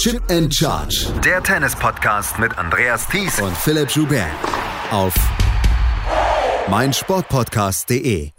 Chip 0.00 0.22
and 0.30 0.54
Charge. 0.54 1.08
Der 1.22 1.42
Tennis-Podcast 1.42 2.38
mit 2.38 2.56
Andreas 2.56 3.06
Thies 3.06 3.38
und 3.38 3.54
Philipp 3.54 3.90
Joubert. 3.90 4.30
Auf 4.90 5.12
meinsportpodcast.de. 6.70 8.30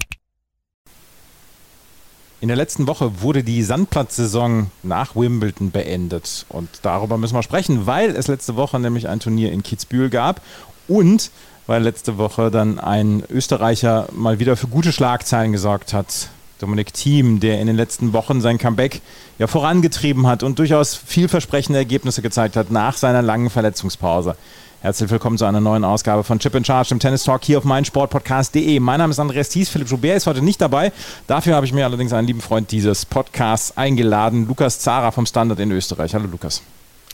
In 2.39 2.47
der 2.47 2.58
letzten 2.58 2.88
Woche 2.88 3.21
wurde 3.21 3.44
die 3.44 3.62
Sandplatzsaison 3.62 4.71
nach 4.82 5.16
Wimbledon 5.16 5.70
beendet. 5.70 6.47
Und 6.50 6.68
darüber 6.82 7.20
müssen 7.20 7.36
wir 7.36 7.43
sprechen, 7.43 7.86
weil 7.86 8.16
es 8.16 8.28
letzte 8.28 8.55
Woche 8.55 8.80
nämlich 8.80 9.07
ein 9.07 9.20
Turnier 9.20 9.52
in 9.52 9.62
Kitzbühel 9.62 10.09
gab 10.09 10.41
und 10.88 11.30
weil 11.68 11.84
letzte 11.84 12.18
Woche 12.18 12.50
dann 12.50 12.80
ein 12.80 13.23
Österreicher 13.30 14.07
mal 14.14 14.39
wieder 14.39 14.57
für 14.57 14.66
gute 14.66 14.91
Schlagzeilen 14.91 15.52
gesorgt 15.52 15.93
hat. 15.93 16.32
Dominik 16.62 16.93
Thiem, 16.93 17.39
der 17.39 17.59
in 17.59 17.68
den 17.68 17.75
letzten 17.75 18.14
Wochen 18.14 18.39
sein 18.39 18.57
Comeback 18.57 19.02
ja 19.39 19.48
vorangetrieben 19.48 20.28
hat 20.28 20.43
und 20.43 20.60
durchaus 20.60 20.96
vielversprechende 20.96 21.80
Ergebnisse 21.80 22.21
gezeigt 22.21 22.55
hat 22.55 22.70
nach 22.70 22.97
seiner 22.97 23.21
langen 23.21 23.50
Verletzungspause. 23.50 24.36
Herzlich 24.82 25.10
willkommen 25.10 25.37
zu 25.37 25.46
einer 25.46 25.60
neuen 25.60 25.84
Ausgabe 25.84 26.24
von 26.24 26.39
Chip 26.39 26.56
in 26.56 26.65
Charge, 26.65 26.89
dem 26.89 27.00
Tennis 27.00 27.24
Talk 27.24 27.43
hier 27.43 27.57
auf 27.57 27.64
meinsportpodcast.de. 27.64 28.79
Mein 28.79 29.00
Name 29.00 29.11
ist 29.11 29.20
Andreas 29.20 29.50
Thies, 29.50 29.70
Philipp 29.70 29.89
Joubert 29.89 30.18
ist 30.18 30.28
heute 30.28 30.43
nicht 30.43 30.61
dabei. 30.61 30.92
Dafür 31.28 31.56
habe 31.56 31.65
ich 31.65 31.74
mir 31.74 31.86
allerdings 31.86 32.14
einen 32.14 32.28
lieben 32.28 32.42
Freund 32.42 32.72
dieses 32.72 33.06
Podcasts 33.06 33.75
eingeladen, 33.78 34.48
Lukas 34.48 34.80
Zara 34.80 35.12
vom 35.12 35.25
Standard 35.25 35.59
in 35.59 35.72
Österreich. 35.72 36.14
Hallo 36.14 36.28
Lukas. 36.28 36.62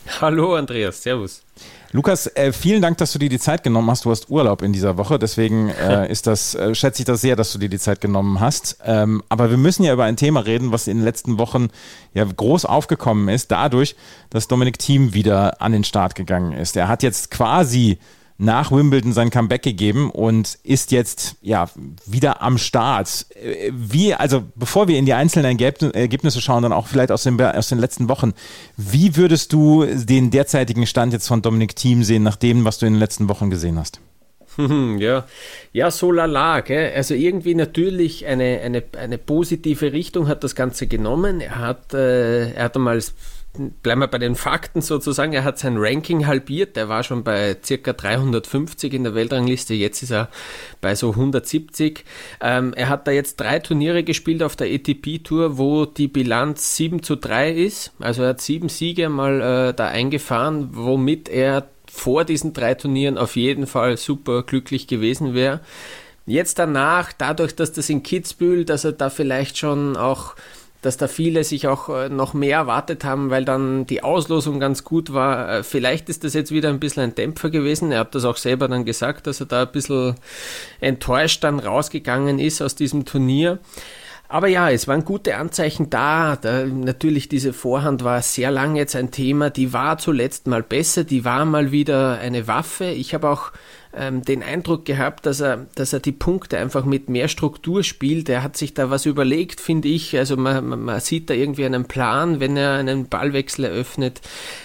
Hallo 0.22 0.56
Andreas, 0.56 1.04
Servus. 1.04 1.42
Lukas, 1.92 2.28
äh, 2.36 2.52
vielen 2.52 2.82
Dank, 2.82 2.98
dass 2.98 3.14
du 3.14 3.20
dir 3.20 3.30
die 3.30 3.40
Zeit 3.40 3.64
genommen 3.64 3.90
hast. 3.90 4.06
Du 4.06 4.12
hast 4.12 4.30
Urlaub 4.30 4.62
in 4.62 4.74
dieser 4.74 4.98
Woche, 4.98 5.20
deswegen 5.20 5.70
äh, 5.70 6.08
ist 6.12 6.28
das, 6.28 6.56
äh, 6.56 6.76
schätze 6.76 7.02
ich 7.02 7.06
das 7.06 7.22
sehr, 7.22 7.36
dass 7.36 7.54
du 7.54 7.60
dir 7.60 7.70
die 7.70 7.80
Zeit 7.80 8.02
genommen 8.02 8.40
hast. 8.40 8.78
Ähm, 8.86 9.24
aber 9.30 9.50
wir 9.50 9.58
müssen 9.58 9.84
ja 9.84 9.94
über 9.94 10.04
ein 10.04 10.18
Thema 10.18 10.42
reden, 10.42 10.72
was 10.72 10.88
in 10.88 10.98
den 10.98 11.04
letzten 11.04 11.38
Wochen 11.38 11.70
ja 12.14 12.26
groß 12.26 12.66
aufgekommen 12.66 13.30
ist, 13.30 13.52
dadurch, 13.52 13.96
dass 14.30 14.48
Dominik 14.48 14.80
Thiem 14.80 15.14
wieder 15.14 15.62
an 15.62 15.72
den 15.72 15.84
Start 15.84 16.16
gegangen 16.16 16.54
ist. 16.54 16.76
Er 16.78 16.88
hat 16.88 17.04
jetzt 17.04 17.32
quasi 17.32 17.98
nach 18.38 18.72
Wimbledon 18.72 19.14
sein 19.14 19.30
Comeback 19.30 19.64
gegeben 19.64 20.12
und 20.12 20.60
ist 20.64 20.92
jetzt 20.92 21.36
ja 21.42 21.70
wieder 22.06 22.42
am 22.42 22.58
Start. 22.58 23.26
Wie, 23.72 24.14
also 24.14 24.44
bevor 24.56 24.88
wir 24.88 24.98
in 24.98 25.06
die 25.06 25.14
einzelnen 25.14 25.58
Ergebnisse 25.60 26.42
schauen, 26.42 26.64
dann 26.64 26.74
auch 26.74 26.88
vielleicht 26.88 27.12
aus 27.12 27.24
den, 27.24 27.42
aus 27.42 27.70
den 27.70 27.80
letzten 27.80 28.10
Wochen, 28.10 28.34
wie 28.76 29.16
würdest 29.16 29.54
du 29.54 29.86
den 29.86 30.30
derzeitigen 30.30 30.86
Stand 30.86 31.14
jetzt 31.14 31.28
von 31.28 31.42
Dominik 31.42 31.76
Thiem 31.76 32.04
sehen, 32.04 32.24
nach 32.24 32.36
dem, 32.36 32.64
was 32.64 32.78
du 32.78 32.86
in 32.86 32.94
den 32.94 33.00
letzten 33.00 33.28
Wochen 33.28 33.50
gesehen 33.50 33.80
hast? 33.80 34.00
Ja, 34.98 35.26
ja, 35.72 35.92
so 35.92 36.12
lala, 36.12 36.62
gell? 36.62 36.92
Also 36.96 37.14
irgendwie 37.14 37.54
natürlich 37.54 38.26
eine, 38.26 38.60
eine, 38.64 38.84
eine 38.98 39.18
positive 39.20 39.94
Richtung 39.94 40.28
hat 40.28 40.44
das 40.44 40.56
Ganze 40.56 40.88
genommen. 40.88 41.42
Er 41.42 41.60
hat, 41.60 41.94
äh, 41.94 42.54
er 42.54 42.64
hat 42.64 42.76
einmal 42.76 43.00
bleiben 43.82 44.02
wir 44.02 44.08
bei 44.08 44.18
den 44.18 44.36
Fakten 44.36 44.82
sozusagen. 44.82 45.34
Er 45.34 45.44
hat 45.44 45.60
sein 45.60 45.78
Ranking 45.78 46.28
halbiert. 46.28 46.78
Er 46.78 46.90
war 46.90 47.04
schon 47.04 47.24
bei 47.24 47.58
circa 47.64 47.94
350 47.94 48.94
in 48.94 49.04
der 49.04 49.16
Weltrangliste. 49.16 49.74
Jetzt 49.74 50.04
ist 50.04 50.12
er 50.12 50.30
bei 50.82 50.96
so 50.96 51.12
170. 51.12 52.04
Ähm, 52.42 52.74
er 52.76 52.90
hat 52.90 53.08
da 53.08 53.12
jetzt 53.12 53.38
drei 53.38 53.60
Turniere 53.60 54.04
gespielt 54.04 54.44
auf 54.44 54.56
der 54.56 54.68
ATP 54.68 55.24
Tour, 55.24 55.58
wo 55.58 55.86
die 55.86 56.08
Bilanz 56.08 56.76
7 56.76 57.04
zu 57.04 57.16
3 57.16 57.52
ist. 57.52 57.94
Also 58.00 58.24
er 58.24 58.30
hat 58.30 58.42
sieben 58.42 58.70
Siege 58.70 59.10
mal 59.10 59.42
äh, 59.42 59.74
da 59.74 59.88
eingefahren, 59.88 60.70
womit 60.74 61.30
er 61.30 61.68
vor 61.90 62.26
diesen 62.26 62.54
drei 62.54 62.76
Turnieren 62.76 63.18
auf 63.18 63.36
jeden 63.36 63.66
Fall 63.66 63.98
super 63.98 64.44
glücklich 64.44 64.88
gewesen 64.88 65.34
wäre. 65.34 65.62
Jetzt 66.26 66.60
danach, 66.60 67.14
dadurch, 67.14 67.56
dass 67.56 67.72
das 67.72 67.90
in 67.90 68.04
Kitzbühel, 68.04 68.66
dass 68.66 68.84
er 68.84 68.92
da 68.92 69.10
vielleicht 69.10 69.58
schon 69.58 69.96
auch 69.96 70.36
dass 70.82 70.98
da 70.98 71.08
viele 71.08 71.44
sich 71.44 71.68
auch 71.68 71.90
äh, 71.90 72.10
noch 72.10 72.34
mehr 72.34 72.58
erwartet 72.58 73.04
haben, 73.04 73.30
weil 73.30 73.46
dann 73.46 73.86
die 73.88 74.04
Auslosung 74.04 74.60
ganz 74.60 74.84
gut 74.84 75.14
war. 75.14 75.58
Äh, 75.58 75.64
vielleicht 75.64 76.10
ist 76.10 76.24
das 76.24 76.34
jetzt 76.34 76.52
wieder 76.52 76.70
ein 76.70 76.80
bisschen 76.80 77.04
ein 77.04 77.16
Dämpfer 77.16 77.50
gewesen. 77.50 77.92
Er 77.92 78.02
hat 78.02 78.16
das 78.16 78.26
auch 78.26 78.38
selber 78.38 78.68
dann 78.68 78.86
gesagt, 78.86 79.28
dass 79.28 79.40
er 79.40 79.48
da 79.48 79.64
ein 79.64 79.72
bisschen 79.72 80.16
enttäuscht 80.80 81.44
dann 81.44 81.60
rausgegangen 81.60 82.40
ist 82.40 82.62
aus 82.62 82.76
diesem 82.76 83.06
Turnier. 83.06 83.60
Aber 84.30 84.48
ja, 84.48 84.70
es 84.70 84.88
waren 84.88 85.06
gute 85.06 85.38
Anzeichen 85.38 85.90
da. 85.90 86.36
da. 86.36 86.66
Natürlich, 86.66 87.30
diese 87.30 87.54
Vorhand 87.54 88.04
war 88.04 88.22
sehr 88.22 88.52
lange 88.52 88.80
jetzt 88.80 88.96
ein 88.96 89.12
Thema. 89.12 89.50
Die 89.50 89.72
war 89.72 89.98
zuletzt 89.98 90.48
mal 90.48 90.64
besser, 90.64 91.06
die 91.06 91.24
war 91.24 91.46
mal 91.46 91.72
wieder 91.72 92.20
eine 92.20 92.48
Waffe. 92.48 92.86
Ich 92.86 93.14
habe 93.14 93.30
auch 93.30 93.52
ähm, 93.96 94.22
den 94.24 94.44
Eindruck 94.44 94.86
gehabt, 94.86 95.26
dass 95.26 95.40
er, 95.40 95.68
dass 95.76 95.94
er 95.94 96.00
die 96.00 96.12
Punkte 96.12 96.58
einfach 96.58 96.86
mit 96.86 97.10
mehr 97.10 97.28
Struktur 97.28 97.84
spielt. 97.84 98.30
Er 98.30 98.44
hat 98.44 98.58
sich 98.58 98.74
da 98.74 98.90
was 98.90 99.06
überlegt, 99.06 99.62
finde 99.62 99.88
ich. 99.88 100.18
Also 100.18 100.38
man, 100.38 100.68
man 100.68 101.00
sieht 101.00 101.30
da 101.30 101.34
irgendwie 101.34 101.66
einen 101.66 101.86
Plan, 101.86 102.40
wenn 102.40 102.58
er 102.58 102.74
einen 102.74 103.08
Ballwechsel 103.08 103.66
eröffnet. 103.66 104.22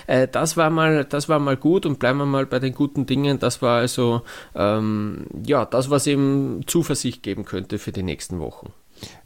Äh, 0.06 0.28
das 0.28 0.56
war 0.56 0.70
mal, 0.70 1.04
das 1.04 1.28
war 1.28 1.38
mal 1.38 1.56
gut 1.56 1.86
und 1.86 1.98
bleiben 1.98 2.18
wir 2.18 2.26
mal 2.26 2.46
bei 2.46 2.58
den 2.58 2.74
guten 2.74 3.06
Dingen. 3.06 3.38
Das 3.38 3.62
war 3.62 3.78
also 3.78 4.22
ähm, 4.54 5.26
ja 5.44 5.64
das, 5.64 5.90
was 5.90 6.06
ihm 6.06 6.62
Zuversicht 6.66 7.22
geben 7.22 7.44
könnte 7.44 7.78
für 7.78 7.92
die 7.92 8.02
nächsten 8.02 8.40
Wochen. 8.40 8.72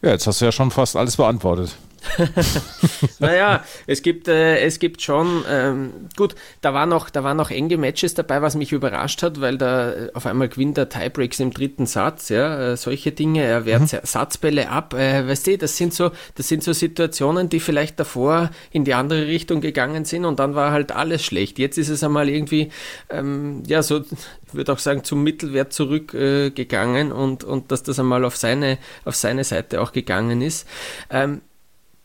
Ja, 0.02 0.10
jetzt 0.10 0.26
hast 0.26 0.40
du 0.40 0.46
ja 0.46 0.52
schon 0.52 0.70
fast 0.70 0.96
alles 0.96 1.16
beantwortet. 1.16 1.76
naja, 3.18 3.64
es 3.86 4.02
gibt, 4.02 4.28
äh, 4.28 4.58
es 4.60 4.78
gibt 4.78 5.02
schon, 5.02 5.44
ähm, 5.50 5.92
gut, 6.16 6.34
da 6.60 6.74
waren, 6.74 6.88
noch, 6.88 7.10
da 7.10 7.24
waren 7.24 7.36
noch 7.36 7.50
enge 7.50 7.76
Matches 7.76 8.14
dabei, 8.14 8.42
was 8.42 8.56
mich 8.56 8.72
überrascht 8.72 9.22
hat, 9.22 9.40
weil 9.40 9.58
da 9.58 9.92
auf 10.14 10.26
einmal 10.26 10.48
gewinnt 10.48 10.76
der 10.76 10.88
Tiebreaks 10.88 11.40
im 11.40 11.52
dritten 11.52 11.86
Satz, 11.86 12.28
ja, 12.28 12.72
äh, 12.72 12.76
solche 12.76 13.12
Dinge, 13.12 13.42
er 13.42 13.66
wehrt 13.66 13.92
mhm. 13.92 14.00
Satzbälle 14.02 14.68
ab, 14.70 14.94
äh, 14.94 15.26
weißt 15.26 15.46
du, 15.48 15.58
das 15.58 15.76
sind, 15.76 15.94
so, 15.94 16.10
das 16.34 16.48
sind 16.48 16.62
so 16.62 16.72
Situationen, 16.72 17.48
die 17.48 17.60
vielleicht 17.60 17.98
davor 18.00 18.50
in 18.70 18.84
die 18.84 18.94
andere 18.94 19.26
Richtung 19.26 19.60
gegangen 19.60 20.04
sind 20.04 20.24
und 20.24 20.38
dann 20.38 20.54
war 20.54 20.72
halt 20.72 20.92
alles 20.92 21.24
schlecht. 21.24 21.58
Jetzt 21.58 21.78
ist 21.78 21.88
es 21.88 22.02
einmal 22.02 22.28
irgendwie, 22.28 22.70
ähm, 23.10 23.62
ja, 23.66 23.82
so, 23.82 24.00
ich 24.00 24.54
würde 24.54 24.72
auch 24.72 24.78
sagen, 24.78 25.04
zum 25.04 25.22
Mittelwert 25.22 25.72
zurückgegangen 25.72 27.10
äh, 27.10 27.14
und, 27.14 27.44
und 27.44 27.70
dass 27.72 27.82
das 27.82 27.98
einmal 27.98 28.24
auf 28.24 28.36
seine, 28.36 28.78
auf 29.04 29.16
seine 29.16 29.44
Seite 29.44 29.80
auch 29.80 29.92
gegangen 29.92 30.42
ist. 30.42 30.66
Ähm, 31.10 31.40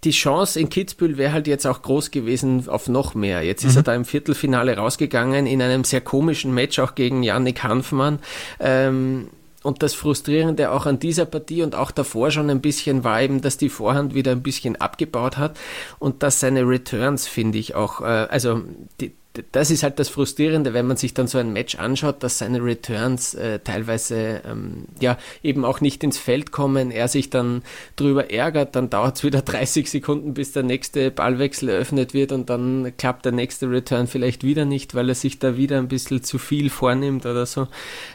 die 0.04 0.12
Chance 0.12 0.60
in 0.60 0.70
Kitzbühel 0.70 1.18
wäre 1.18 1.34
halt 1.34 1.48
jetzt 1.48 1.68
auch 1.68 1.82
groß 1.82 2.10
gewesen 2.10 2.68
auf 2.68 2.90
noch 2.90 3.14
mehr. 3.14 3.44
Jetzt 3.44 3.64
ist 3.64 3.76
er 3.76 3.82
mhm. 3.82 3.86
da 3.86 3.96
im 3.96 4.06
Viertelfinale 4.06 4.76
rausgegangen 4.76 5.46
in 5.46 5.62
einem 5.62 5.84
sehr 5.84 6.02
komischen 6.02 6.54
Match 6.54 6.80
auch 6.80 6.96
gegen 6.96 7.22
Yannick 7.22 7.64
Hanfmann. 7.64 8.20
Ähm, 8.60 9.28
und 9.64 9.84
das 9.84 9.94
Frustrierende 9.94 10.72
auch 10.72 10.88
an 10.88 10.98
dieser 10.98 11.26
Partie 11.26 11.62
und 11.62 11.76
auch 11.76 11.92
davor 11.92 12.32
schon 12.32 12.50
ein 12.50 12.62
bisschen 12.62 13.04
war 13.04 13.22
eben, 13.22 13.42
dass 13.42 13.58
die 13.58 13.70
Vorhand 13.70 14.16
wieder 14.16 14.32
ein 14.32 14.42
bisschen 14.42 14.76
abgebaut 14.76 15.38
hat 15.38 15.56
und 16.00 16.24
dass 16.24 16.40
seine 16.40 16.68
Returns, 16.68 17.28
finde 17.28 17.60
ich, 17.60 17.76
auch, 17.76 18.02
äh, 18.02 18.06
also 18.06 18.64
die, 19.00 19.14
das 19.54 19.72
ist 19.72 19.84
halt 19.84 19.98
das 19.98 20.10
Frustrierende, 20.10 20.74
wenn 20.74 20.88
man 20.88 20.98
sich 20.98 21.14
dann 21.14 21.28
so 21.28 21.38
ein 21.38 21.54
Match 21.54 21.76
anschaut, 21.76 22.22
dass 22.22 22.40
seine 22.40 22.62
Returns 22.62 23.34
äh, 23.34 23.60
teilweise 23.60 24.42
ähm, 24.46 24.86
ja 25.00 25.18
eben 25.42 25.64
auch 25.64 25.80
nicht 25.80 26.04
ins 26.04 26.18
Feld 26.18 26.52
kommen, 26.52 26.92
er 26.92 27.08
sich 27.08 27.30
dann 27.30 27.64
drüber 27.96 28.30
ärgert, 28.30 28.76
dann 28.76 28.90
dauert 28.90 29.18
es 29.18 29.24
wieder 29.24 29.42
30 29.42 29.90
Sekunden, 29.90 30.34
bis 30.34 30.52
der 30.52 30.64
nächste 30.64 31.12
Ballwechsel 31.12 31.70
eröffnet 31.70 32.14
wird 32.14 32.34
und 32.34 32.50
dann 32.50 32.92
klappt 32.98 33.24
der 33.24 33.32
nächste 33.32 33.70
Return 33.70 34.08
vielleicht 34.08 34.44
wieder 34.44 34.66
nicht, 34.66 34.96
weil 34.96 35.08
er 35.08 35.16
sich 35.16 35.40
da 35.40 35.56
wieder 35.56 35.78
ein 35.78 35.88
bisschen 35.88 36.24
zu 36.24 36.38
viel 36.38 36.70
vornimmt 36.70 37.26
oder 37.26 37.46
so. 37.46 37.68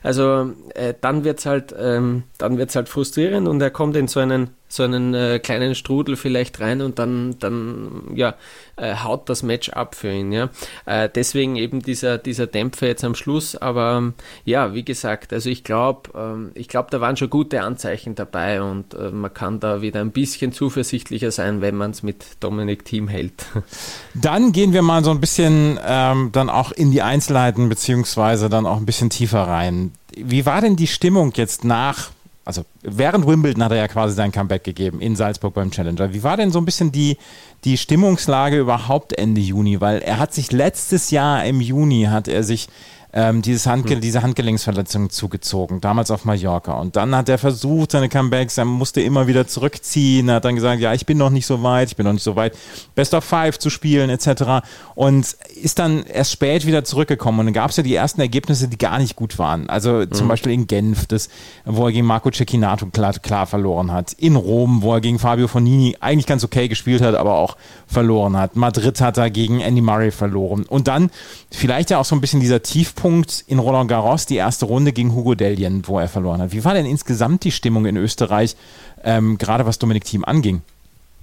Also 0.03 0.53
äh, 0.75 0.93
dann 1.01 1.25
wird's 1.25 1.47
halt, 1.47 1.75
ähm, 1.79 2.25
halt 2.41 2.89
frustrierend 2.89 3.49
und 3.49 3.61
er 3.63 3.71
kommt 3.71 3.97
in 3.97 4.09
so 4.09 4.21
einen 4.21 4.51
so 4.69 4.83
einen 4.83 5.15
äh, 5.15 5.39
kleinen 5.39 5.75
Strudel 5.75 6.17
vielleicht 6.17 6.61
rein 6.61 6.81
und 6.83 6.99
dann, 6.99 7.37
dann 7.39 8.13
ja, 8.15 8.35
äh, 8.77 8.97
haut 8.97 9.29
das 9.29 9.43
Match 9.43 9.71
ab 9.71 9.95
für 9.95 10.13
ihn. 10.13 10.33
Ja? 10.33 10.51
Äh, 10.85 11.09
deswegen 11.15 11.57
eben 11.57 11.83
dieser, 11.83 12.19
dieser 12.19 12.47
Dämpfer 12.47 12.87
jetzt 12.87 13.05
am 13.05 13.15
Schluss. 13.15 13.57
Aber 13.57 14.13
ja, 14.45 14.75
wie 14.75 14.85
gesagt, 14.85 15.33
also 15.33 15.49
ich 15.49 15.65
glaube, 15.65 16.11
ähm, 16.15 16.51
ich 16.55 16.69
glaube, 16.69 16.89
da 16.91 17.01
waren 17.01 17.17
schon 17.17 17.31
gute 17.31 17.63
Anzeichen 17.63 18.15
dabei 18.15 18.61
und 18.63 18.95
äh, 18.95 19.11
man 19.11 19.33
kann 19.33 19.61
da 19.61 19.83
wieder 19.83 20.01
ein 20.01 20.13
bisschen 20.13 20.53
zuversichtlicher 20.53 21.31
sein, 21.31 21.61
wenn 21.61 21.77
man 21.77 21.93
es 21.93 22.03
mit 22.03 22.25
Dominik 22.41 22.85
Team 22.85 23.09
hält. 23.09 23.47
Dann 24.15 24.53
gehen 24.53 24.73
wir 24.73 24.83
mal 24.83 25.05
so 25.05 25.11
ein 25.11 25.21
bisschen 25.21 25.79
ähm, 25.85 26.31
dann 26.33 26.51
auch 26.51 26.73
in 26.73 26.91
die 26.91 27.03
Einzelheiten 27.03 27.69
beziehungsweise 27.69 28.49
dann 28.49 28.67
auch 28.67 28.79
ein 28.79 28.87
bisschen 28.87 29.11
tiefer 29.11 29.43
rein. 29.43 29.93
Wie 30.17 30.47
war 30.47 30.61
denn 30.61 30.77
die 30.77 30.87
Stimmung 30.87 31.33
jetzt 31.37 31.65
nach 31.65 32.11
also 32.47 32.65
während 32.83 33.27
Wimbledon 33.27 33.65
hat 33.65 33.73
er 33.73 33.79
ja 33.79 33.89
quasi 33.89 34.15
sein 34.15 34.31
Comeback 34.31 34.63
gegeben 34.63 35.01
in 35.01 35.17
Salzburg 35.17 35.53
beim 35.53 35.73
Challenger. 35.73 36.15
Wie 36.15 36.23
war 36.23 36.37
denn 36.37 36.53
so 36.53 36.61
ein 36.61 36.65
bisschen 36.65 36.93
die, 36.93 37.19
die 37.65 37.77
Stimmungslage 37.77 38.61
überhaupt 38.61 39.13
Ende 39.19 39.41
Juni? 39.41 39.81
Weil 39.81 39.99
er 39.99 40.21
hat 40.21 40.33
sich 40.33 40.53
letztes 40.53 41.11
Jahr 41.11 41.45
im 41.45 41.61
Juni 41.61 42.05
hat 42.05 42.29
er 42.29 42.45
sich 42.45 42.69
ähm, 43.17 43.41
dieses 43.41 43.67
Handge 43.67 43.97
mhm. 43.97 44.03
diese 44.03 44.23
Handgelenksverletzung 44.23 45.09
zugezogen, 45.09 45.81
damals 45.81 46.11
auf 46.11 46.27
Mallorca. 46.27 46.75
Und 46.75 46.97
dann 46.97 47.17
hat 47.17 47.31
er 47.31 47.39
versucht, 47.39 47.93
seine 47.93 48.11
Comebacks, 48.11 48.59
er 48.59 48.67
musste 48.67 49.01
immer 49.01 49.27
wieder 49.27 49.47
zurückziehen, 49.47 50.29
er 50.29 50.37
hat 50.37 50.45
dann 50.45 50.55
gesagt, 50.55 50.83
ja, 50.83 50.93
ich 50.93 51.07
bin 51.07 51.17
noch 51.17 51.31
nicht 51.31 51.47
so 51.47 51.63
weit, 51.63 51.89
ich 51.89 51.97
bin 51.97 52.05
noch 52.05 52.13
nicht 52.13 52.23
so 52.23 52.37
weit, 52.37 52.55
Best 52.95 53.15
of 53.15 53.25
Five 53.25 53.59
zu 53.59 53.71
spielen, 53.71 54.11
etc. 54.11 54.67
Und 54.95 55.35
ist 55.63 55.79
dann 55.79 56.03
erst 56.05 56.33
spät 56.33 56.67
wieder 56.67 56.85
zurückgekommen. 56.85 57.41
Und 57.41 57.47
dann 57.47 57.55
gab 57.55 57.71
es 57.71 57.79
ja 57.79 57.83
die 57.83 57.95
ersten 57.95 58.21
Ergebnisse, 58.21 58.69
die 58.69 58.77
gar 58.77 58.99
nicht 58.99 59.17
gut 59.17 59.39
waren. 59.39 59.71
Also 59.71 59.93
mhm. 59.93 60.13
zum 60.13 60.29
Beispiel 60.29 60.53
in 60.53 60.67
Genf, 60.67 61.07
das, 61.07 61.31
wo 61.65 61.87
er 61.87 61.93
gegen 61.93 62.07
Marco 62.07 62.31
Cecchinato 62.31 62.85
klar, 62.87 63.15
klar 63.15 63.47
verloren 63.47 63.93
hat. 63.93 64.13
In 64.13 64.37
Rom, 64.37 64.83
wo 64.83 64.93
er 64.93 65.01
gegen 65.01 65.19
Fabio 65.19 65.49
Fonini 65.49 65.97
eigentlich 66.01 66.27
ganz 66.27 66.45
okay 66.45 66.69
gespielt 66.69 67.01
hat, 67.01 67.15
aber 67.15 67.37
auch 67.37 67.57
verloren 67.87 68.37
hat. 68.37 68.57
Madrid 68.57 69.01
hat 69.01 69.17
er 69.17 69.31
gegen 69.31 69.61
Andy 69.61 69.81
Murray 69.81 70.11
verloren. 70.11 70.65
Und 70.65 70.87
dann 70.87 71.09
vielleicht 71.51 71.89
ja 71.89 71.97
auch 71.97 72.05
so 72.05 72.15
ein 72.15 72.21
bisschen 72.21 72.41
dieser 72.41 72.63
Tiefpunkt 72.63 73.06
in 73.47 73.59
Roland 73.59 73.89
Garros, 73.89 74.27
die 74.27 74.37
erste 74.37 74.67
Runde 74.67 74.93
gegen 74.93 75.15
Hugo 75.15 75.35
Dellien, 75.35 75.87
wo 75.87 75.99
er 75.99 76.09
verloren 76.09 76.41
hat. 76.41 76.53
Wie 76.53 76.65
war 76.65 76.75
denn 76.75 76.87
insgesamt 76.87 77.45
die 77.45 77.53
Stimmung 77.53 77.87
in 77.87 77.97
Österreich, 77.97 78.57
ähm, 79.05 79.39
gerade 79.39 79.67
was 79.67 79.79
Dominik 79.79 80.05
Thiem 80.05 80.25
anging? 80.25 80.63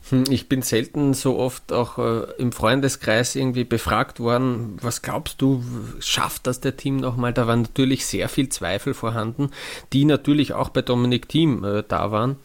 Hm, 0.09 0.25
ich 0.29 0.49
bin 0.49 0.61
selten 0.61 1.13
so 1.13 1.37
oft 1.37 1.71
auch 1.71 1.97
äh, 1.97 2.25
im 2.37 2.51
Freundeskreis 2.51 3.35
irgendwie 3.35 3.63
befragt 3.63 4.19
worden, 4.19 4.77
was 4.81 5.01
glaubst 5.01 5.41
du, 5.41 5.63
schafft 5.99 6.45
das 6.45 6.59
der 6.59 6.75
Team 6.75 6.97
nochmal? 6.97 7.31
Da 7.31 7.47
waren 7.47 7.61
natürlich 7.61 8.05
sehr 8.05 8.27
viel 8.27 8.49
Zweifel 8.49 8.93
vorhanden, 8.93 9.49
die 9.93 10.03
natürlich 10.03 10.53
auch 10.53 10.69
bei 10.69 10.81
Dominik 10.81 11.29
Thiem 11.29 11.63
äh, 11.63 11.83
da 11.87 12.11
waren. 12.11 12.35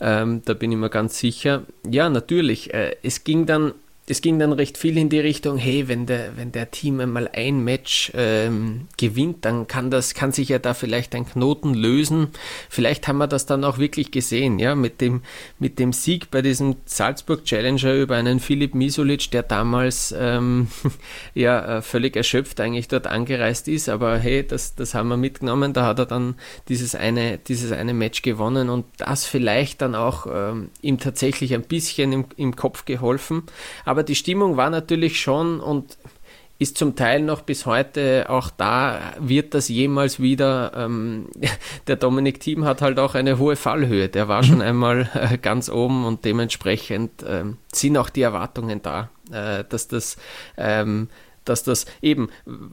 Ähm, 0.00 0.42
da 0.44 0.54
bin 0.54 0.72
ich 0.72 0.78
mir 0.78 0.90
ganz 0.90 1.18
sicher. 1.18 1.62
Ja, 1.88 2.08
natürlich. 2.08 2.74
Äh, 2.74 2.96
es 3.02 3.22
ging 3.22 3.46
dann 3.46 3.74
es 4.06 4.20
ging 4.20 4.38
dann 4.38 4.52
recht 4.52 4.76
viel 4.76 4.98
in 4.98 5.08
die 5.08 5.20
Richtung, 5.20 5.56
hey, 5.56 5.88
wenn 5.88 6.04
der, 6.04 6.36
wenn 6.36 6.52
der 6.52 6.70
Team 6.70 7.00
einmal 7.00 7.28
ein 7.32 7.64
Match 7.64 8.12
ähm, 8.14 8.86
gewinnt, 8.98 9.46
dann 9.46 9.66
kann 9.66 9.90
das, 9.90 10.12
kann 10.12 10.30
sich 10.30 10.50
ja 10.50 10.58
da 10.58 10.74
vielleicht 10.74 11.14
ein 11.14 11.24
Knoten 11.24 11.72
lösen. 11.72 12.28
Vielleicht 12.68 13.08
haben 13.08 13.16
wir 13.16 13.28
das 13.28 13.46
dann 13.46 13.64
auch 13.64 13.78
wirklich 13.78 14.10
gesehen, 14.10 14.58
ja, 14.58 14.74
mit 14.74 15.00
dem, 15.00 15.22
mit 15.58 15.78
dem 15.78 15.94
Sieg 15.94 16.30
bei 16.30 16.42
diesem 16.42 16.76
Salzburg 16.84 17.44
Challenger 17.44 17.94
über 17.94 18.16
einen 18.16 18.40
Philipp 18.40 18.74
Misulic, 18.74 19.30
der 19.30 19.42
damals 19.42 20.14
ähm, 20.18 20.68
ja 21.34 21.78
äh, 21.78 21.82
völlig 21.82 22.14
erschöpft 22.14 22.60
eigentlich 22.60 22.88
dort 22.88 23.06
angereist 23.06 23.68
ist, 23.68 23.88
aber 23.88 24.18
hey, 24.18 24.46
das, 24.46 24.74
das 24.74 24.94
haben 24.94 25.08
wir 25.08 25.16
mitgenommen. 25.16 25.72
Da 25.72 25.86
hat 25.86 25.98
er 25.98 26.06
dann 26.06 26.34
dieses 26.68 26.94
eine, 26.94 27.38
dieses 27.38 27.72
eine 27.72 27.94
Match 27.94 28.20
gewonnen 28.20 28.68
und 28.68 28.84
das 28.98 29.24
vielleicht 29.24 29.80
dann 29.80 29.94
auch 29.94 30.26
ähm, 30.30 30.68
ihm 30.82 30.98
tatsächlich 30.98 31.54
ein 31.54 31.62
bisschen 31.62 32.12
im, 32.12 32.24
im 32.36 32.54
Kopf 32.54 32.84
geholfen. 32.84 33.44
Aber 33.86 33.93
aber 33.94 34.02
die 34.02 34.16
Stimmung 34.16 34.56
war 34.56 34.70
natürlich 34.70 35.20
schon 35.20 35.60
und 35.60 35.98
ist 36.58 36.76
zum 36.76 36.96
Teil 36.96 37.22
noch 37.22 37.42
bis 37.42 37.64
heute 37.64 38.26
auch 38.28 38.50
da, 38.50 39.14
wird 39.20 39.54
das 39.54 39.68
jemals 39.68 40.18
wieder, 40.18 40.72
ähm, 40.74 41.28
der 41.86 41.94
Dominik 41.94 42.40
Thiem 42.40 42.64
hat 42.64 42.82
halt 42.82 42.98
auch 42.98 43.14
eine 43.14 43.38
hohe 43.38 43.54
Fallhöhe, 43.54 44.08
der 44.08 44.26
war 44.26 44.42
schon 44.42 44.56
mhm. 44.56 44.62
einmal 44.62 45.08
äh, 45.14 45.38
ganz 45.38 45.68
oben 45.68 46.04
und 46.04 46.24
dementsprechend 46.24 47.22
äh, 47.22 47.44
sind 47.72 47.96
auch 47.96 48.10
die 48.10 48.22
Erwartungen 48.22 48.82
da, 48.82 49.10
äh, 49.30 49.62
dass 49.68 49.86
das 49.86 50.16
ähm, 50.56 51.08
dass 51.44 51.62
das 51.62 51.86
eben, 52.02 52.28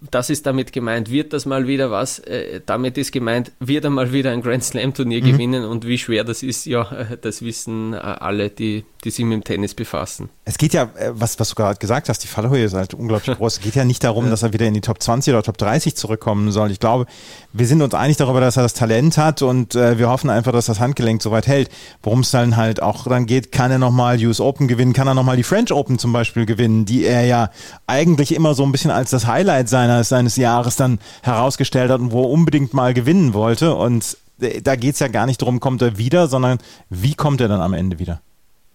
das 0.09 0.29
ist 0.29 0.45
damit 0.45 0.71
gemeint, 0.73 1.11
wird 1.11 1.33
das 1.33 1.45
mal 1.45 1.67
wieder 1.67 1.91
was, 1.91 2.19
äh, 2.19 2.61
damit 2.65 2.97
ist 2.97 3.11
gemeint, 3.11 3.51
wird 3.59 3.83
er 3.83 3.89
mal 3.89 4.11
wieder 4.13 4.31
ein 4.31 4.41
Grand 4.41 4.63
Slam 4.63 4.93
Turnier 4.93 5.21
mhm. 5.21 5.31
gewinnen 5.31 5.65
und 5.65 5.85
wie 5.85 5.97
schwer 5.97 6.23
das 6.23 6.43
ist, 6.43 6.65
ja, 6.65 6.89
äh, 6.91 7.17
das 7.19 7.41
wissen 7.41 7.93
äh, 7.93 7.97
alle, 7.97 8.49
die, 8.49 8.85
die 9.03 9.09
sich 9.09 9.25
mit 9.25 9.33
dem 9.33 9.43
Tennis 9.43 9.73
befassen. 9.73 10.29
Es 10.45 10.57
geht 10.57 10.73
ja, 10.73 10.83
äh, 10.83 11.11
was, 11.13 11.39
was 11.39 11.49
du 11.49 11.55
gerade 11.55 11.79
gesagt 11.79 12.09
hast, 12.09 12.19
die 12.23 12.27
Fallhöhe 12.27 12.65
ist 12.65 12.73
halt 12.73 12.93
unglaublich 12.93 13.37
groß. 13.37 13.53
Es 13.53 13.61
geht 13.61 13.75
ja 13.75 13.85
nicht 13.85 14.03
darum, 14.03 14.29
dass 14.29 14.43
er 14.43 14.53
wieder 14.53 14.65
in 14.65 14.73
die 14.73 14.81
Top 14.81 15.01
20 15.01 15.33
oder 15.33 15.43
Top 15.43 15.57
30 15.57 15.95
zurückkommen 15.95 16.51
soll. 16.51 16.71
Ich 16.71 16.79
glaube, 16.79 17.05
wir 17.53 17.67
sind 17.67 17.81
uns 17.81 17.93
einig 17.93 18.17
darüber, 18.17 18.41
dass 18.41 18.57
er 18.57 18.63
das 18.63 18.73
Talent 18.73 19.17
hat 19.17 19.41
und 19.41 19.75
äh, 19.75 19.97
wir 19.97 20.09
hoffen 20.09 20.29
einfach, 20.29 20.51
dass 20.51 20.65
das 20.65 20.79
Handgelenk 20.79 21.21
so 21.21 21.31
weit 21.31 21.47
hält. 21.47 21.69
Worum 22.03 22.21
es 22.21 22.31
dann 22.31 22.57
halt 22.57 22.81
auch 22.81 23.07
dann 23.07 23.25
geht, 23.25 23.51
kann 23.51 23.71
er 23.71 23.79
nochmal 23.79 24.23
US 24.25 24.39
Open 24.39 24.67
gewinnen, 24.67 24.93
kann 24.93 25.07
er 25.07 25.13
nochmal 25.13 25.37
die 25.37 25.43
French 25.43 25.71
Open 25.71 25.99
zum 25.99 26.13
Beispiel 26.13 26.45
gewinnen, 26.45 26.85
die 26.85 27.05
er 27.05 27.25
ja 27.25 27.51
eigentlich 27.87 28.33
immer 28.33 28.53
so 28.53 28.60
so 28.61 28.65
ein 28.67 28.71
bisschen 28.71 28.91
als 28.91 29.09
das 29.09 29.25
Highlight 29.25 29.69
seines, 29.69 30.09
seines 30.09 30.35
Jahres 30.35 30.75
dann 30.75 30.99
herausgestellt 31.23 31.89
hat 31.89 31.99
und 31.99 32.11
wo 32.11 32.21
er 32.21 32.29
unbedingt 32.29 32.75
mal 32.75 32.93
gewinnen 32.93 33.33
wollte. 33.33 33.73
Und 33.73 34.17
äh, 34.39 34.61
da 34.61 34.75
geht 34.75 34.93
es 34.93 34.99
ja 34.99 35.07
gar 35.07 35.25
nicht 35.25 35.41
darum, 35.41 35.59
kommt 35.59 35.81
er 35.81 35.97
wieder, 35.97 36.27
sondern 36.27 36.59
wie 36.89 37.15
kommt 37.15 37.41
er 37.41 37.47
dann 37.47 37.59
am 37.59 37.73
Ende 37.73 37.97
wieder? 37.97 38.21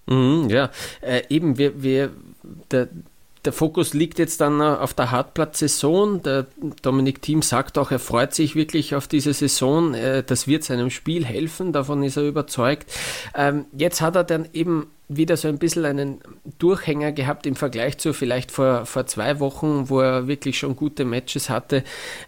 Mhm, 0.06 0.48
ja, 0.50 0.70
äh, 1.02 1.22
eben, 1.28 1.56
wir, 1.56 1.84
wir, 1.84 2.10
der, 2.72 2.88
der 3.44 3.52
Fokus 3.52 3.94
liegt 3.94 4.18
jetzt 4.18 4.40
dann 4.40 4.60
auf 4.60 4.92
der 4.92 5.12
Hartplatz-Saison. 5.12 6.20
Der 6.24 6.46
Dominik 6.82 7.22
Thiem 7.22 7.42
sagt 7.42 7.78
auch, 7.78 7.92
er 7.92 8.00
freut 8.00 8.34
sich 8.34 8.56
wirklich 8.56 8.96
auf 8.96 9.06
diese 9.06 9.32
Saison. 9.34 9.94
Äh, 9.94 10.24
das 10.24 10.48
wird 10.48 10.64
seinem 10.64 10.90
Spiel 10.90 11.24
helfen, 11.24 11.72
davon 11.72 12.02
ist 12.02 12.16
er 12.16 12.24
überzeugt. 12.24 12.92
Ähm, 13.36 13.66
jetzt 13.72 14.00
hat 14.00 14.16
er 14.16 14.24
dann 14.24 14.48
eben 14.52 14.88
wieder 15.08 15.36
so 15.36 15.46
ein 15.46 15.58
bisschen 15.58 15.84
einen 15.84 16.18
Durchhänger 16.58 17.12
gehabt 17.12 17.46
im 17.46 17.54
Vergleich 17.54 17.98
zu 17.98 18.12
vielleicht 18.12 18.50
vor, 18.50 18.86
vor 18.86 19.06
zwei 19.06 19.38
Wochen, 19.38 19.88
wo 19.88 20.00
er 20.00 20.26
wirklich 20.26 20.58
schon 20.58 20.74
gute 20.74 21.04
Matches 21.04 21.48
hatte. 21.48 21.84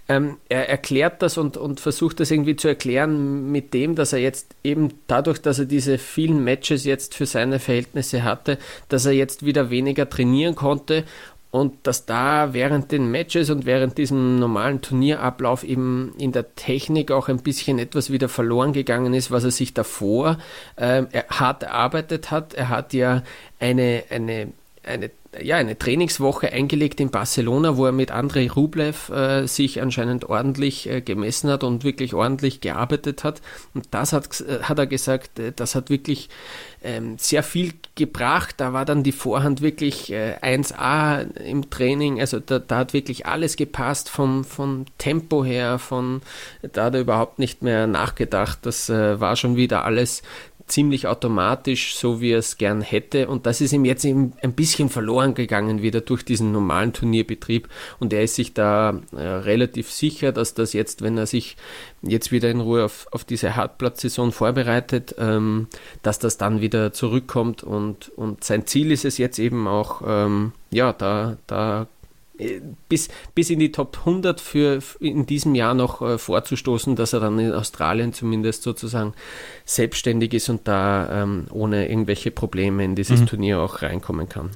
Ähm, 0.08 0.36
er 0.48 0.68
erklärt 0.68 1.20
das 1.22 1.38
und, 1.38 1.56
und 1.56 1.80
versucht 1.80 2.20
das 2.20 2.30
irgendwie 2.30 2.54
zu 2.54 2.68
erklären 2.68 3.50
mit 3.50 3.74
dem, 3.74 3.96
dass 3.96 4.12
er 4.12 4.20
jetzt 4.20 4.54
eben 4.62 4.94
dadurch, 5.08 5.38
dass 5.38 5.58
er 5.58 5.64
diese 5.64 5.98
vielen 5.98 6.44
Matches 6.44 6.84
jetzt 6.84 7.16
für 7.16 7.26
seine 7.26 7.58
Verhältnisse 7.58 8.22
hatte, 8.22 8.58
dass 8.88 9.06
er 9.06 9.12
jetzt 9.12 9.44
wieder 9.44 9.70
weniger 9.70 10.08
trainieren 10.08 10.54
konnte 10.54 11.04
und 11.50 11.86
dass 11.86 12.04
da 12.04 12.52
während 12.52 12.92
den 12.92 13.10
Matches 13.10 13.48
und 13.48 13.64
während 13.64 13.96
diesem 13.96 14.38
normalen 14.38 14.82
Turnierablauf 14.82 15.64
eben 15.64 16.14
in 16.18 16.32
der 16.32 16.54
Technik 16.56 17.10
auch 17.10 17.28
ein 17.28 17.38
bisschen 17.38 17.78
etwas 17.78 18.10
wieder 18.10 18.28
verloren 18.28 18.74
gegangen 18.74 19.14
ist, 19.14 19.30
was 19.30 19.44
er 19.44 19.50
sich 19.50 19.72
davor 19.72 20.38
äh, 20.76 21.04
hart 21.30 21.62
erarbeitet 21.62 22.30
hat. 22.30 22.52
Er 22.52 22.68
hat 22.68 22.92
ja 22.92 23.22
eine, 23.60 24.04
eine, 24.10 24.52
eine 24.82 25.10
ja, 25.42 25.56
eine 25.56 25.76
Trainingswoche 25.76 26.52
eingelegt 26.52 27.00
in 27.00 27.10
Barcelona, 27.10 27.76
wo 27.76 27.84
er 27.86 27.92
mit 27.92 28.10
Andrei 28.10 28.48
Rublev 28.48 29.10
äh, 29.10 29.46
sich 29.46 29.82
anscheinend 29.82 30.24
ordentlich 30.24 30.88
äh, 30.88 31.02
gemessen 31.02 31.50
hat 31.50 31.64
und 31.64 31.84
wirklich 31.84 32.14
ordentlich 32.14 32.60
gearbeitet 32.60 33.24
hat. 33.24 33.42
Und 33.74 33.88
das 33.90 34.14
hat, 34.14 34.40
äh, 34.40 34.62
hat 34.62 34.78
er 34.78 34.86
gesagt, 34.86 35.38
äh, 35.38 35.52
das 35.54 35.74
hat 35.74 35.90
wirklich 35.90 36.30
ähm, 36.82 37.16
sehr 37.18 37.42
viel 37.42 37.74
gebracht. 37.94 38.54
Da 38.56 38.72
war 38.72 38.86
dann 38.86 39.02
die 39.02 39.12
Vorhand 39.12 39.60
wirklich 39.60 40.14
1A 40.14 41.36
äh, 41.36 41.50
im 41.50 41.68
Training. 41.68 42.20
Also 42.20 42.40
da, 42.40 42.58
da, 42.58 42.78
hat 42.78 42.94
wirklich 42.94 43.26
alles 43.26 43.56
gepasst 43.56 44.08
vom, 44.08 44.44
vom 44.44 44.86
Tempo 44.96 45.44
her, 45.44 45.78
von 45.78 46.22
da 46.72 46.84
hat 46.84 46.94
er 46.94 47.00
überhaupt 47.00 47.38
nicht 47.38 47.62
mehr 47.62 47.86
nachgedacht. 47.86 48.60
Das 48.62 48.88
äh, 48.88 49.20
war 49.20 49.36
schon 49.36 49.56
wieder 49.56 49.84
alles 49.84 50.22
ziemlich 50.68 51.06
automatisch, 51.06 51.96
so 51.96 52.20
wie 52.20 52.32
er 52.32 52.38
es 52.38 52.58
gern 52.58 52.80
hätte. 52.80 53.28
Und 53.28 53.46
das 53.46 53.60
ist 53.60 53.72
ihm 53.72 53.84
jetzt 53.84 54.04
ein 54.04 54.32
bisschen 54.54 54.88
verloren 54.88 55.34
gegangen 55.34 55.82
wieder 55.82 56.00
durch 56.00 56.24
diesen 56.24 56.52
normalen 56.52 56.92
Turnierbetrieb. 56.92 57.68
Und 57.98 58.12
er 58.12 58.22
ist 58.22 58.34
sich 58.34 58.54
da 58.54 59.00
äh, 59.12 59.20
relativ 59.20 59.90
sicher, 59.90 60.32
dass 60.32 60.54
das 60.54 60.72
jetzt, 60.72 61.02
wenn 61.02 61.18
er 61.18 61.26
sich 61.26 61.56
jetzt 62.02 62.32
wieder 62.32 62.50
in 62.50 62.60
Ruhe 62.60 62.84
auf, 62.84 63.06
auf 63.12 63.24
diese 63.24 63.56
Hartplatzsaison 63.56 64.32
vorbereitet, 64.32 65.14
ähm, 65.18 65.68
dass 66.02 66.18
das 66.18 66.36
dann 66.36 66.60
wieder 66.60 66.92
zurückkommt. 66.92 67.62
Und, 67.62 68.10
und 68.10 68.44
sein 68.44 68.66
Ziel 68.66 68.92
ist 68.92 69.04
es 69.04 69.18
jetzt 69.18 69.38
eben 69.38 69.66
auch, 69.66 70.02
ähm, 70.06 70.52
ja, 70.70 70.92
da, 70.92 71.36
da 71.46 71.88
bis, 72.88 73.08
bis 73.34 73.50
in 73.50 73.58
die 73.58 73.72
Top 73.72 73.98
100 74.00 74.40
für 74.40 74.80
in 75.00 75.26
diesem 75.26 75.54
Jahr 75.54 75.74
noch 75.74 76.02
äh, 76.02 76.18
vorzustoßen, 76.18 76.96
dass 76.96 77.12
er 77.12 77.20
dann 77.20 77.38
in 77.38 77.52
Australien 77.52 78.12
zumindest 78.12 78.62
sozusagen 78.62 79.14
selbstständig 79.64 80.34
ist 80.34 80.48
und 80.48 80.66
da 80.68 81.22
ähm, 81.22 81.46
ohne 81.50 81.88
irgendwelche 81.88 82.30
Probleme 82.30 82.84
in 82.84 82.94
dieses 82.94 83.20
mhm. 83.20 83.26
Turnier 83.26 83.60
auch 83.60 83.82
reinkommen 83.82 84.28
kann. 84.28 84.50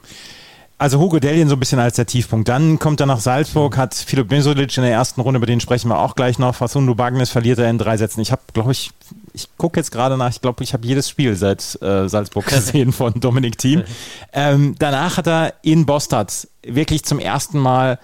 Also 0.82 0.98
Hugo 0.98 1.20
Dellien 1.20 1.48
so 1.48 1.54
ein 1.54 1.60
bisschen 1.60 1.78
als 1.78 1.94
der 1.94 2.06
Tiefpunkt. 2.06 2.48
Dann 2.48 2.80
kommt 2.80 2.98
er 2.98 3.06
nach 3.06 3.20
Salzburg, 3.20 3.76
hat 3.76 3.94
Filip 3.94 4.32
Mesulic 4.32 4.76
in 4.76 4.82
der 4.82 4.90
ersten 4.90 5.20
Runde, 5.20 5.38
über 5.38 5.46
den 5.46 5.60
sprechen 5.60 5.88
wir 5.88 6.00
auch 6.00 6.16
gleich 6.16 6.40
noch. 6.40 6.56
Fasundu 6.56 6.96
Bagnes 6.96 7.30
verliert 7.30 7.60
er 7.60 7.70
in 7.70 7.78
drei 7.78 7.96
Sätzen. 7.96 8.20
Ich 8.20 8.32
habe, 8.32 8.42
glaube 8.52 8.72
ich, 8.72 8.90
ich 9.32 9.46
gucke 9.58 9.78
jetzt 9.78 9.92
gerade 9.92 10.16
nach, 10.16 10.30
ich 10.30 10.40
glaube, 10.40 10.64
ich 10.64 10.72
habe 10.72 10.84
jedes 10.84 11.08
Spiel 11.08 11.36
seit 11.36 11.80
äh, 11.82 12.08
Salzburg 12.08 12.46
gesehen 12.48 12.90
von 12.90 13.14
Dominik 13.14 13.58
Thiem. 13.58 13.84
Ähm, 14.32 14.74
danach 14.76 15.18
hat 15.18 15.28
er 15.28 15.54
in 15.62 15.86
Bostad 15.86 16.48
wirklich 16.66 17.04
zum 17.04 17.20
ersten 17.20 17.60
Mal 17.60 18.00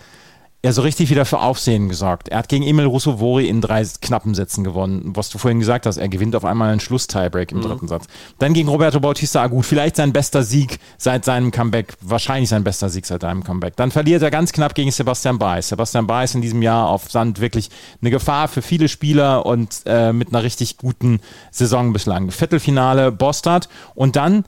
ja 0.64 0.72
so 0.72 0.82
richtig 0.82 1.08
wieder 1.08 1.24
für 1.24 1.38
Aufsehen 1.38 1.88
gesorgt. 1.88 2.28
Er 2.28 2.38
hat 2.38 2.48
gegen 2.48 2.64
Emil 2.64 2.86
Russovori 2.86 3.48
in 3.48 3.60
drei 3.60 3.84
knappen 4.00 4.34
Sätzen 4.34 4.64
gewonnen, 4.64 5.12
was 5.14 5.28
du 5.30 5.38
vorhin 5.38 5.60
gesagt 5.60 5.86
hast. 5.86 5.98
Er 5.98 6.08
gewinnt 6.08 6.34
auf 6.34 6.44
einmal 6.44 6.70
einen 6.70 6.80
Schluss-Tiebreak 6.80 7.52
im 7.52 7.58
mhm. 7.58 7.62
dritten 7.62 7.88
Satz. 7.88 8.06
Dann 8.40 8.54
gegen 8.54 8.68
Roberto 8.68 8.98
Bautista 8.98 9.42
Agut, 9.42 9.64
vielleicht 9.64 9.94
sein 9.94 10.12
bester 10.12 10.42
Sieg 10.42 10.80
seit 10.96 11.24
seinem 11.24 11.52
Comeback, 11.52 11.94
wahrscheinlich 12.00 12.48
sein 12.48 12.64
bester 12.64 12.88
Sieg 12.88 13.06
seit 13.06 13.20
seinem 13.22 13.44
Comeback. 13.44 13.76
Dann 13.76 13.92
verliert 13.92 14.20
er 14.22 14.32
ganz 14.32 14.52
knapp 14.52 14.74
gegen 14.74 14.90
Sebastian 14.90 15.38
Baez. 15.38 15.68
Sebastian 15.68 16.08
Baez 16.08 16.34
in 16.34 16.42
diesem 16.42 16.60
Jahr 16.60 16.88
auf 16.88 17.08
Sand 17.08 17.40
wirklich 17.40 17.70
eine 18.00 18.10
Gefahr 18.10 18.48
für 18.48 18.62
viele 18.62 18.88
Spieler 18.88 19.46
und 19.46 19.82
äh, 19.86 20.12
mit 20.12 20.30
einer 20.30 20.42
richtig 20.42 20.76
guten 20.76 21.20
Saison 21.52 21.92
bislang. 21.92 22.32
Viertelfinale 22.32 23.12
Bostad 23.12 23.68
und 23.94 24.16
dann 24.16 24.44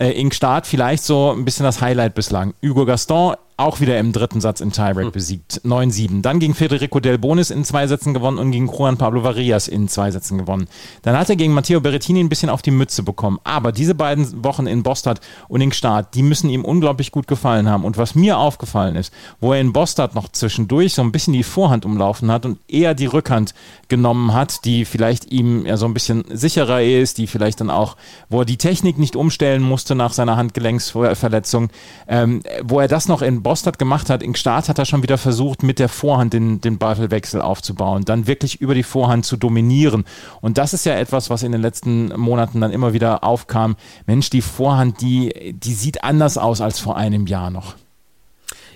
äh, 0.00 0.10
Ing 0.20 0.32
Start 0.32 0.66
vielleicht 0.66 1.04
so 1.04 1.30
ein 1.30 1.44
bisschen 1.44 1.64
das 1.64 1.80
Highlight 1.80 2.14
bislang. 2.14 2.54
Hugo 2.62 2.84
Gaston 2.84 3.36
auch 3.56 3.80
wieder 3.80 3.98
im 3.98 4.12
dritten 4.12 4.40
Satz 4.40 4.60
im 4.60 4.72
Tiebreak 4.72 5.06
hm. 5.06 5.12
besiegt. 5.12 5.60
9-7. 5.64 6.22
Dann 6.22 6.38
gegen 6.38 6.54
Federico 6.54 7.00
Del 7.00 7.18
Bonis 7.18 7.50
in 7.50 7.64
zwei 7.64 7.86
Sätzen 7.86 8.14
gewonnen 8.14 8.38
und 8.38 8.50
gegen 8.50 8.66
Juan 8.66 8.96
Pablo 8.96 9.24
Varillas 9.24 9.68
in 9.68 9.88
zwei 9.88 10.10
Sätzen 10.10 10.38
gewonnen. 10.38 10.68
Dann 11.02 11.16
hat 11.16 11.28
er 11.30 11.36
gegen 11.36 11.52
Matteo 11.52 11.80
Berrettini 11.80 12.20
ein 12.20 12.28
bisschen 12.28 12.50
auf 12.50 12.62
die 12.62 12.70
Mütze 12.70 13.02
bekommen. 13.02 13.38
Aber 13.44 13.72
diese 13.72 13.94
beiden 13.94 14.44
Wochen 14.44 14.66
in 14.66 14.82
Bostad 14.82 15.20
und 15.48 15.60
in 15.60 15.72
Start, 15.72 16.14
die 16.14 16.22
müssen 16.22 16.50
ihm 16.50 16.64
unglaublich 16.64 17.12
gut 17.12 17.26
gefallen 17.26 17.68
haben. 17.68 17.84
Und 17.84 17.98
was 17.98 18.14
mir 18.14 18.38
aufgefallen 18.38 18.96
ist, 18.96 19.12
wo 19.40 19.52
er 19.52 19.60
in 19.60 19.72
Bostad 19.72 20.14
noch 20.14 20.28
zwischendurch 20.28 20.94
so 20.94 21.02
ein 21.02 21.12
bisschen 21.12 21.32
die 21.32 21.42
Vorhand 21.42 21.84
umlaufen 21.84 22.30
hat 22.30 22.46
und 22.46 22.58
eher 22.68 22.94
die 22.94 23.06
Rückhand 23.06 23.54
genommen 23.88 24.32
hat, 24.32 24.64
die 24.64 24.84
vielleicht 24.84 25.30
ihm 25.30 25.66
ja 25.66 25.76
so 25.76 25.86
ein 25.86 25.94
bisschen 25.94 26.24
sicherer 26.30 26.82
ist, 26.82 27.18
die 27.18 27.26
vielleicht 27.26 27.60
dann 27.60 27.70
auch, 27.70 27.96
wo 28.28 28.40
er 28.40 28.44
die 28.44 28.56
Technik 28.56 28.98
nicht 28.98 29.16
umstellen 29.16 29.62
musste 29.62 29.94
nach 29.94 30.12
seiner 30.12 30.36
Handgelenksverletzung, 30.36 31.70
ähm, 32.08 32.42
wo 32.62 32.80
er 32.80 32.88
das 32.88 33.08
noch 33.08 33.22
in 33.22 33.41
Bostad 33.42 33.78
gemacht 33.78 34.10
hat, 34.10 34.22
in 34.22 34.34
Start 34.34 34.68
hat 34.68 34.78
er 34.78 34.84
schon 34.84 35.02
wieder 35.02 35.18
versucht, 35.18 35.62
mit 35.62 35.78
der 35.78 35.88
Vorhand 35.88 36.32
den, 36.32 36.60
den 36.60 36.78
Ballwechsel 36.78 37.40
aufzubauen, 37.40 38.04
dann 38.04 38.26
wirklich 38.26 38.60
über 38.60 38.74
die 38.74 38.82
Vorhand 38.82 39.24
zu 39.24 39.36
dominieren. 39.36 40.04
Und 40.40 40.58
das 40.58 40.74
ist 40.74 40.86
ja 40.86 40.94
etwas, 40.94 41.30
was 41.30 41.42
in 41.42 41.52
den 41.52 41.60
letzten 41.60 42.08
Monaten 42.18 42.60
dann 42.60 42.72
immer 42.72 42.92
wieder 42.92 43.24
aufkam. 43.24 43.76
Mensch, 44.06 44.30
die 44.30 44.42
Vorhand, 44.42 45.00
die, 45.00 45.54
die 45.56 45.74
sieht 45.74 46.04
anders 46.04 46.38
aus 46.38 46.60
als 46.60 46.78
vor 46.80 46.96
einem 46.96 47.26
Jahr 47.26 47.50
noch. 47.50 47.74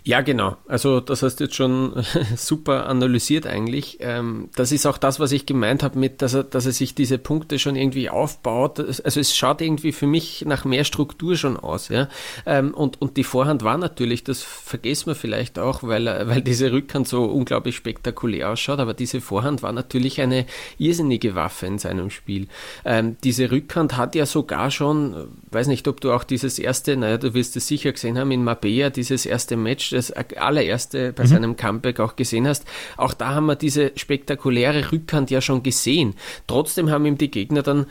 Ja, 0.07 0.21
genau. 0.21 0.57
Also 0.69 1.01
das 1.01 1.25
hast 1.25 1.41
du 1.41 1.45
jetzt 1.45 1.57
schon 1.57 1.93
super 2.37 2.87
analysiert 2.87 3.45
eigentlich. 3.45 3.97
Ähm, 3.99 4.51
das 4.55 4.71
ist 4.71 4.87
auch 4.87 4.99
das, 4.99 5.19
was 5.19 5.33
ich 5.33 5.47
gemeint 5.47 5.83
habe 5.83 5.99
mit, 5.99 6.23
dass 6.23 6.33
er, 6.33 6.45
dass 6.45 6.65
er 6.65 6.71
sich 6.71 6.95
diese 6.95 7.19
Punkte 7.19 7.59
schon 7.59 7.75
irgendwie 7.75 8.09
aufbaut. 8.09 8.79
Also 8.79 9.19
es 9.19 9.37
schaut 9.37 9.61
irgendwie 9.61 9.91
für 9.91 10.07
mich 10.07 10.45
nach 10.47 10.65
mehr 10.65 10.85
Struktur 10.85 11.35
schon 11.35 11.57
aus. 11.57 11.89
Ja? 11.89 12.09
Ähm, 12.47 12.73
und, 12.73 13.03
und 13.03 13.17
die 13.17 13.25
Vorhand 13.25 13.65
war 13.65 13.79
natürlich, 13.79 14.23
das 14.23 14.45
vergessen 14.45 15.07
wir 15.07 15.17
vielleicht 15.17 15.59
auch, 15.59 15.83
weil, 15.83 16.07
weil 16.29 16.41
diese 16.41 16.71
Rückhand 16.71 17.09
so 17.09 17.25
unglaublich 17.25 17.75
spektakulär 17.75 18.51
ausschaut, 18.51 18.79
aber 18.79 18.95
diese 18.95 19.21
Vorhand 19.21 19.65
war 19.65 19.73
natürlich 19.73 20.21
eine 20.21 20.47
irrsinnige 20.79 21.35
Waffe 21.35 21.67
in 21.67 21.79
seinem 21.79 22.11
Spiel. 22.11 22.47
Ähm, 22.85 23.17
diese 23.25 23.51
Rückhand 23.51 23.97
hat 23.97 24.15
ja 24.15 24.25
sogar 24.25 24.71
schon, 24.71 25.27
weiß 25.51 25.67
nicht, 25.67 25.89
ob 25.89 26.01
du 26.01 26.13
auch 26.13 26.23
dieses 26.23 26.61
erste, 26.61 26.97
naja, 26.97 27.19
du 27.19 27.35
wirst 27.35 27.57
es 27.57 27.67
sicher 27.67 27.91
gesehen 27.91 28.17
haben, 28.19 28.31
in 28.31 28.45
Mabea, 28.45 28.91
dieses 28.91 29.27
erste 29.27 29.57
Match, 29.57 29.96
das 29.97 30.13
allererste 30.13 31.13
bei 31.13 31.25
mhm. 31.25 31.29
seinem 31.29 31.57
Comeback 31.57 32.01
auch 32.01 32.17
gesehen 32.17 32.47
hast, 32.47 32.65
auch 32.97 33.15
da 33.15 33.35
haben 33.35 33.47
wir 33.47 33.57
diese 33.57 33.93
spektakuläre 33.97 34.93
Rückhand 34.93 35.31
ja 35.31 35.41
schon 35.41 35.63
gesehen. 35.63 36.15
Trotzdem 36.47 36.91
haben 36.91 37.07
ihm 37.07 37.19
die 37.19 37.31
Gegner 37.31 37.63
dann 37.63 37.87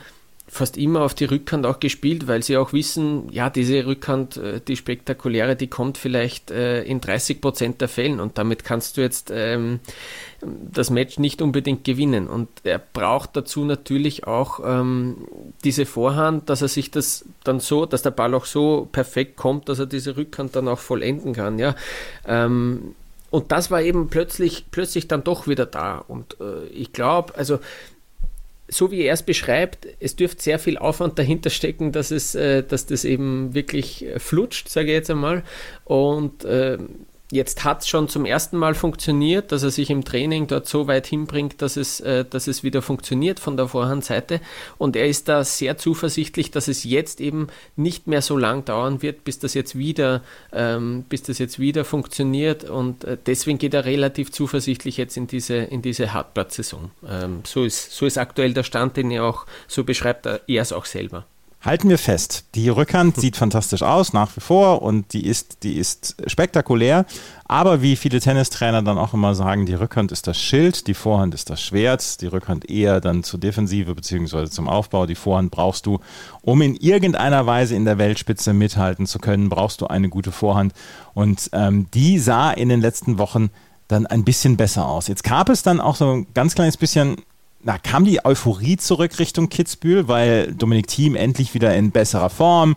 fast 0.48 0.76
immer 0.76 1.02
auf 1.02 1.14
die 1.14 1.24
Rückhand 1.24 1.66
auch 1.66 1.80
gespielt, 1.80 2.28
weil 2.28 2.42
sie 2.42 2.56
auch 2.56 2.72
wissen, 2.72 3.28
ja, 3.32 3.50
diese 3.50 3.84
Rückhand, 3.84 4.36
äh, 4.36 4.60
die 4.60 4.76
spektakuläre, 4.76 5.56
die 5.56 5.66
kommt 5.66 5.98
vielleicht 5.98 6.50
äh, 6.50 6.82
in 6.84 7.00
30 7.00 7.40
Prozent 7.40 7.80
der 7.80 7.88
Fällen 7.88 8.20
und 8.20 8.38
damit 8.38 8.62
kannst 8.62 8.96
du 8.96 9.00
jetzt 9.00 9.32
ähm, 9.34 9.80
das 10.40 10.90
Match 10.90 11.18
nicht 11.18 11.42
unbedingt 11.42 11.82
gewinnen. 11.84 12.28
Und 12.28 12.48
er 12.62 12.78
braucht 12.78 13.36
dazu 13.36 13.64
natürlich 13.64 14.26
auch 14.26 14.60
ähm, 14.64 15.26
diese 15.64 15.84
Vorhand, 15.84 16.48
dass 16.48 16.62
er 16.62 16.68
sich 16.68 16.92
das 16.92 17.24
dann 17.42 17.58
so, 17.58 17.84
dass 17.84 18.02
der 18.02 18.10
Ball 18.12 18.32
auch 18.34 18.44
so 18.44 18.88
perfekt 18.92 19.36
kommt, 19.36 19.68
dass 19.68 19.80
er 19.80 19.86
diese 19.86 20.16
Rückhand 20.16 20.54
dann 20.54 20.68
auch 20.68 20.78
vollenden 20.78 21.32
kann, 21.32 21.58
ja. 21.58 21.74
Ähm, 22.24 22.94
und 23.30 23.50
das 23.50 23.72
war 23.72 23.82
eben 23.82 24.08
plötzlich, 24.08 24.66
plötzlich 24.70 25.08
dann 25.08 25.24
doch 25.24 25.48
wieder 25.48 25.66
da. 25.66 25.98
Und 25.98 26.36
äh, 26.40 26.66
ich 26.68 26.92
glaube, 26.92 27.34
also 27.36 27.58
so 28.68 28.90
wie 28.90 29.02
er 29.02 29.14
es 29.14 29.22
beschreibt, 29.22 29.86
es 30.00 30.16
dürfte 30.16 30.42
sehr 30.42 30.58
viel 30.58 30.78
Aufwand 30.78 31.18
dahinter 31.18 31.50
stecken, 31.50 31.92
dass 31.92 32.10
es, 32.10 32.34
äh, 32.34 32.62
dass 32.62 32.86
das 32.86 33.04
eben 33.04 33.54
wirklich 33.54 34.04
äh, 34.04 34.18
flutscht, 34.18 34.68
sage 34.68 34.88
ich 34.88 34.94
jetzt 34.94 35.10
einmal. 35.10 35.44
Und 35.84 36.44
äh, 36.44 36.78
Jetzt 37.32 37.64
hat 37.64 37.82
es 37.82 37.88
schon 37.88 38.08
zum 38.08 38.24
ersten 38.24 38.56
Mal 38.56 38.74
funktioniert, 38.74 39.50
dass 39.50 39.64
er 39.64 39.70
sich 39.70 39.90
im 39.90 40.04
Training 40.04 40.46
dort 40.46 40.68
so 40.68 40.86
weit 40.86 41.08
hinbringt, 41.08 41.60
dass 41.60 41.76
es, 41.76 41.98
äh, 41.98 42.24
dass 42.24 42.46
es 42.46 42.62
wieder 42.62 42.82
funktioniert 42.82 43.40
von 43.40 43.56
der 43.56 43.66
Vorhandseite. 43.66 44.40
Und 44.78 44.94
er 44.94 45.08
ist 45.08 45.28
da 45.28 45.42
sehr 45.42 45.76
zuversichtlich, 45.76 46.52
dass 46.52 46.68
es 46.68 46.84
jetzt 46.84 47.20
eben 47.20 47.48
nicht 47.74 48.06
mehr 48.06 48.22
so 48.22 48.36
lang 48.36 48.64
dauern 48.64 49.02
wird, 49.02 49.24
bis 49.24 49.40
das 49.40 49.54
jetzt 49.54 49.76
wieder, 49.76 50.22
ähm, 50.52 51.04
bis 51.08 51.24
das 51.24 51.38
jetzt 51.38 51.58
wieder 51.58 51.84
funktioniert. 51.84 52.62
Und 52.62 53.02
äh, 53.02 53.18
deswegen 53.26 53.58
geht 53.58 53.74
er 53.74 53.84
relativ 53.84 54.30
zuversichtlich 54.30 54.96
jetzt 54.96 55.16
in 55.16 55.26
diese, 55.26 55.56
in 55.56 55.82
diese 55.82 56.12
Hartplatzsaison. 56.12 56.92
Ähm, 57.08 57.40
so, 57.44 57.64
ist, 57.64 57.90
so 57.90 58.06
ist 58.06 58.18
aktuell 58.18 58.54
der 58.54 58.62
Stand, 58.62 58.96
den 58.96 59.10
er 59.10 59.24
auch 59.24 59.46
so 59.66 59.82
beschreibt, 59.82 60.26
er 60.26 60.40
es 60.46 60.72
auch 60.72 60.84
selber. 60.84 61.26
Halten 61.66 61.88
wir 61.88 61.98
fest, 61.98 62.44
die 62.54 62.68
Rückhand 62.68 63.16
sieht 63.16 63.36
fantastisch 63.36 63.82
aus, 63.82 64.12
nach 64.12 64.36
wie 64.36 64.40
vor, 64.40 64.82
und 64.82 65.12
die 65.12 65.26
ist, 65.26 65.64
die 65.64 65.78
ist 65.78 66.14
spektakulär. 66.28 67.06
Aber 67.44 67.82
wie 67.82 67.96
viele 67.96 68.20
Tennistrainer 68.20 68.82
dann 68.82 68.98
auch 68.98 69.14
immer 69.14 69.34
sagen, 69.34 69.66
die 69.66 69.74
Rückhand 69.74 70.12
ist 70.12 70.28
das 70.28 70.38
Schild, 70.38 70.86
die 70.86 70.94
Vorhand 70.94 71.34
ist 71.34 71.50
das 71.50 71.60
Schwert, 71.60 72.20
die 72.20 72.28
Rückhand 72.28 72.70
eher 72.70 73.00
dann 73.00 73.24
zur 73.24 73.40
Defensive 73.40 73.92
bzw. 73.96 74.48
zum 74.48 74.68
Aufbau. 74.68 75.06
Die 75.06 75.16
Vorhand 75.16 75.50
brauchst 75.50 75.86
du, 75.86 75.98
um 76.40 76.62
in 76.62 76.76
irgendeiner 76.76 77.46
Weise 77.46 77.74
in 77.74 77.84
der 77.84 77.98
Weltspitze 77.98 78.52
mithalten 78.52 79.06
zu 79.06 79.18
können, 79.18 79.48
brauchst 79.48 79.80
du 79.80 79.88
eine 79.88 80.08
gute 80.08 80.30
Vorhand. 80.30 80.72
Und 81.14 81.50
ähm, 81.52 81.88
die 81.92 82.20
sah 82.20 82.52
in 82.52 82.68
den 82.68 82.80
letzten 82.80 83.18
Wochen 83.18 83.50
dann 83.88 84.06
ein 84.06 84.22
bisschen 84.22 84.56
besser 84.56 84.86
aus. 84.86 85.08
Jetzt 85.08 85.24
gab 85.24 85.48
es 85.48 85.64
dann 85.64 85.80
auch 85.80 85.96
so 85.96 86.12
ein 86.12 86.26
ganz 86.32 86.54
kleines 86.54 86.76
bisschen 86.76 87.16
na, 87.66 87.78
kam 87.78 88.04
die 88.04 88.24
Euphorie 88.24 88.76
zurück 88.76 89.18
Richtung 89.18 89.48
Kitzbühel, 89.48 90.06
weil 90.06 90.54
Dominik 90.54 90.86
Thiem 90.86 91.16
endlich 91.16 91.52
wieder 91.52 91.74
in 91.74 91.90
besserer 91.90 92.30
Form 92.30 92.76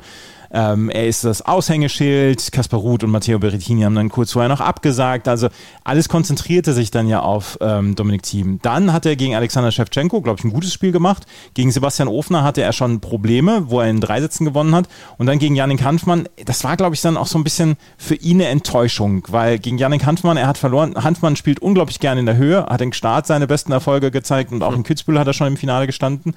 ähm, 0.51 0.89
er 0.89 1.07
ist 1.07 1.23
das 1.23 1.41
Aushängeschild. 1.41 2.51
Kaspar 2.51 2.79
Ruth 2.79 3.03
und 3.03 3.11
Matteo 3.11 3.39
Berrettini 3.39 3.83
haben 3.83 3.95
dann 3.95 4.09
kurz 4.09 4.31
vorher 4.31 4.49
noch 4.49 4.61
abgesagt. 4.61 5.27
Also 5.27 5.49
alles 5.83 6.09
konzentrierte 6.09 6.73
sich 6.73 6.91
dann 6.91 7.07
ja 7.07 7.21
auf 7.21 7.57
ähm, 7.61 7.95
Dominik 7.95 8.23
Thiem. 8.23 8.59
Dann 8.61 8.91
hat 8.93 9.05
er 9.05 9.15
gegen 9.15 9.35
Alexander 9.35 9.71
Shevchenko, 9.71 10.21
glaube 10.21 10.39
ich, 10.39 10.45
ein 10.45 10.53
gutes 10.53 10.73
Spiel 10.73 10.91
gemacht. 10.91 11.25
Gegen 11.53 11.71
Sebastian 11.71 12.07
Ofner 12.07 12.43
hatte 12.43 12.61
er 12.61 12.73
schon 12.73 12.99
Probleme, 12.99 13.65
wo 13.67 13.79
er 13.79 13.89
in 13.89 14.01
drei 14.01 14.21
Sätzen 14.21 14.45
gewonnen 14.45 14.73
hat. 14.73 14.87
Und 15.17 15.27
dann 15.27 15.39
gegen 15.39 15.55
Yannick 15.55 15.83
Hanfmann, 15.83 16.27
das 16.45 16.63
war, 16.63 16.77
glaube 16.77 16.95
ich, 16.95 17.01
dann 17.01 17.17
auch 17.17 17.27
so 17.27 17.37
ein 17.37 17.43
bisschen 17.43 17.75
für 17.97 18.15
ihn 18.15 18.41
eine 18.41 18.49
Enttäuschung, 18.49 19.23
weil 19.29 19.59
gegen 19.59 19.77
Yannick 19.77 20.05
Hanfmann, 20.05 20.37
er 20.37 20.47
hat 20.47 20.57
verloren. 20.57 20.95
Hanfmann 20.95 21.35
spielt 21.35 21.59
unglaublich 21.59 21.99
gerne 21.99 22.19
in 22.19 22.25
der 22.25 22.37
Höhe, 22.37 22.65
hat 22.65 22.81
im 22.81 22.93
Start 22.93 23.27
seine 23.27 23.47
besten 23.47 23.71
Erfolge 23.71 24.11
gezeigt 24.11 24.51
und 24.51 24.63
auch 24.63 24.73
in 24.73 24.83
Kitzbühel 24.83 25.19
hat 25.19 25.27
er 25.27 25.33
schon 25.33 25.47
im 25.47 25.57
Finale 25.57 25.85
gestanden. 25.85 26.33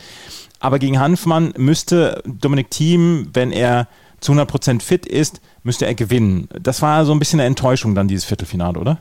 Aber 0.62 0.78
gegen 0.78 1.00
Hanfmann 1.00 1.52
müsste 1.56 2.22
Dominik 2.24 2.70
Thiem, 2.70 3.30
wenn 3.32 3.50
er 3.50 3.88
zu 4.20 4.32
100% 4.32 4.80
fit 4.80 5.06
ist, 5.06 5.40
müsste 5.64 5.86
er 5.86 5.96
gewinnen. 5.96 6.48
Das 6.62 6.82
war 6.82 7.04
so 7.04 7.10
ein 7.10 7.18
bisschen 7.18 7.40
eine 7.40 7.48
Enttäuschung 7.48 7.96
dann, 7.96 8.06
dieses 8.06 8.24
Viertelfinale, 8.24 8.78
oder? 8.78 8.98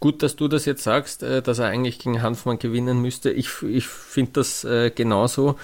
Gut, 0.00 0.22
dass 0.22 0.36
du 0.36 0.48
das 0.48 0.66
jetzt 0.66 0.82
sagst, 0.82 1.22
äh, 1.22 1.40
dass 1.40 1.60
er 1.60 1.68
eigentlich 1.68 1.98
gegen 1.98 2.20
Hanfmann 2.20 2.58
gewinnen 2.58 3.00
müsste. 3.00 3.30
Ich, 3.30 3.62
ich 3.62 3.86
finde 3.86 4.32
das 4.34 4.64
äh, 4.64 4.90
genauso. 4.90 5.56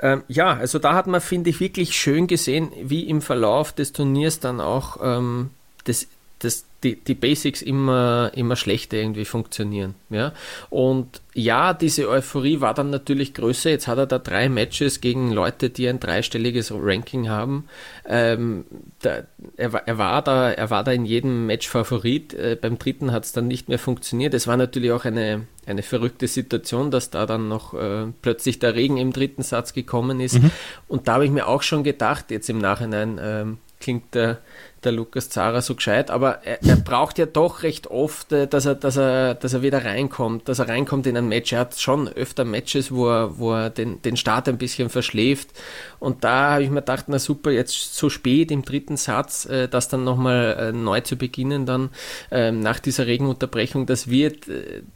Ähm, 0.00 0.22
ja, 0.28 0.54
also 0.54 0.78
da 0.78 0.94
hat 0.94 1.08
man, 1.08 1.20
finde 1.20 1.50
ich, 1.50 1.58
wirklich 1.58 1.96
schön 1.96 2.28
gesehen, 2.28 2.70
wie 2.80 3.08
im 3.08 3.22
Verlauf 3.22 3.72
des 3.72 3.92
Turniers 3.92 4.38
dann 4.38 4.60
auch 4.60 4.98
ähm, 5.02 5.50
das, 5.82 6.06
das 6.40 6.66
die, 6.84 6.96
die 6.96 7.14
Basics 7.14 7.62
immer, 7.62 8.30
immer 8.34 8.54
schlechter 8.54 8.96
irgendwie 8.96 9.24
funktionieren. 9.24 9.94
Ja? 10.10 10.32
Und 10.70 11.20
ja, 11.34 11.74
diese 11.74 12.08
Euphorie 12.08 12.60
war 12.60 12.74
dann 12.74 12.90
natürlich 12.90 13.34
größer. 13.34 13.70
Jetzt 13.70 13.88
hat 13.88 13.98
er 13.98 14.06
da 14.06 14.18
drei 14.18 14.48
Matches 14.48 15.00
gegen 15.00 15.32
Leute, 15.32 15.70
die 15.70 15.88
ein 15.88 16.00
dreistelliges 16.00 16.72
Ranking 16.72 17.28
haben. 17.28 17.64
Ähm, 18.06 18.66
da, 19.00 19.24
er, 19.56 19.74
er, 19.74 19.98
war 19.98 20.22
da, 20.22 20.50
er 20.52 20.70
war 20.70 20.84
da 20.84 20.92
in 20.92 21.06
jedem 21.06 21.46
Match 21.46 21.66
Favorit. 21.66 22.34
Äh, 22.34 22.56
beim 22.60 22.78
dritten 22.78 23.10
hat 23.10 23.24
es 23.24 23.32
dann 23.32 23.48
nicht 23.48 23.68
mehr 23.68 23.78
funktioniert. 23.78 24.34
Es 24.34 24.46
war 24.46 24.56
natürlich 24.56 24.92
auch 24.92 25.04
eine, 25.04 25.46
eine 25.66 25.82
verrückte 25.82 26.28
Situation, 26.28 26.90
dass 26.90 27.10
da 27.10 27.26
dann 27.26 27.48
noch 27.48 27.74
äh, 27.74 28.06
plötzlich 28.22 28.58
der 28.58 28.74
Regen 28.74 28.98
im 28.98 29.12
dritten 29.12 29.42
Satz 29.42 29.72
gekommen 29.72 30.20
ist. 30.20 30.40
Mhm. 30.40 30.50
Und 30.88 31.08
da 31.08 31.14
habe 31.14 31.24
ich 31.24 31.30
mir 31.30 31.48
auch 31.48 31.62
schon 31.62 31.84
gedacht, 31.84 32.30
jetzt 32.30 32.48
im 32.48 32.58
Nachhinein 32.58 33.18
ähm, 33.20 33.58
klingt 33.80 34.14
der 34.14 34.38
der 34.86 34.92
Lukas 34.92 35.28
Zara 35.28 35.60
so 35.60 35.74
gescheit, 35.74 36.10
aber 36.10 36.44
er, 36.44 36.62
er, 36.64 36.76
braucht 36.76 37.18
ja 37.18 37.26
doch 37.26 37.62
recht 37.62 37.88
oft, 37.88 38.32
äh, 38.32 38.46
dass 38.46 38.64
er, 38.64 38.74
dass, 38.74 38.96
er, 38.96 39.34
dass 39.34 39.52
er 39.52 39.62
wieder 39.62 39.84
reinkommt, 39.84 40.48
dass 40.48 40.58
er 40.58 40.68
reinkommt 40.68 41.06
in 41.06 41.16
ein 41.16 41.28
Match. 41.28 41.52
Er 41.52 41.60
hat 41.60 41.78
schon 41.78 42.08
öfter 42.08 42.44
Matches, 42.44 42.90
wo 42.90 43.08
er, 43.08 43.38
wo 43.38 43.52
er 43.52 43.70
den, 43.70 44.00
den 44.02 44.16
Start 44.16 44.48
ein 44.48 44.58
bisschen 44.58 44.88
verschläft. 44.88 45.50
Und 45.98 46.24
da 46.24 46.52
habe 46.52 46.62
ich 46.62 46.70
mir 46.70 46.80
gedacht, 46.80 47.06
na 47.08 47.18
super, 47.18 47.50
jetzt 47.50 47.94
so 47.94 48.08
spät 48.08 48.50
im 48.50 48.62
dritten 48.62 48.96
Satz, 48.96 49.44
äh, 49.46 49.68
das 49.68 49.88
dann 49.88 50.04
nochmal 50.04 50.56
äh, 50.58 50.72
neu 50.72 51.00
zu 51.02 51.16
beginnen, 51.16 51.66
dann 51.66 51.90
ähm, 52.30 52.60
nach 52.60 52.80
dieser 52.80 53.06
Regenunterbrechung, 53.06 53.86
das 53.86 54.08
wird, 54.08 54.46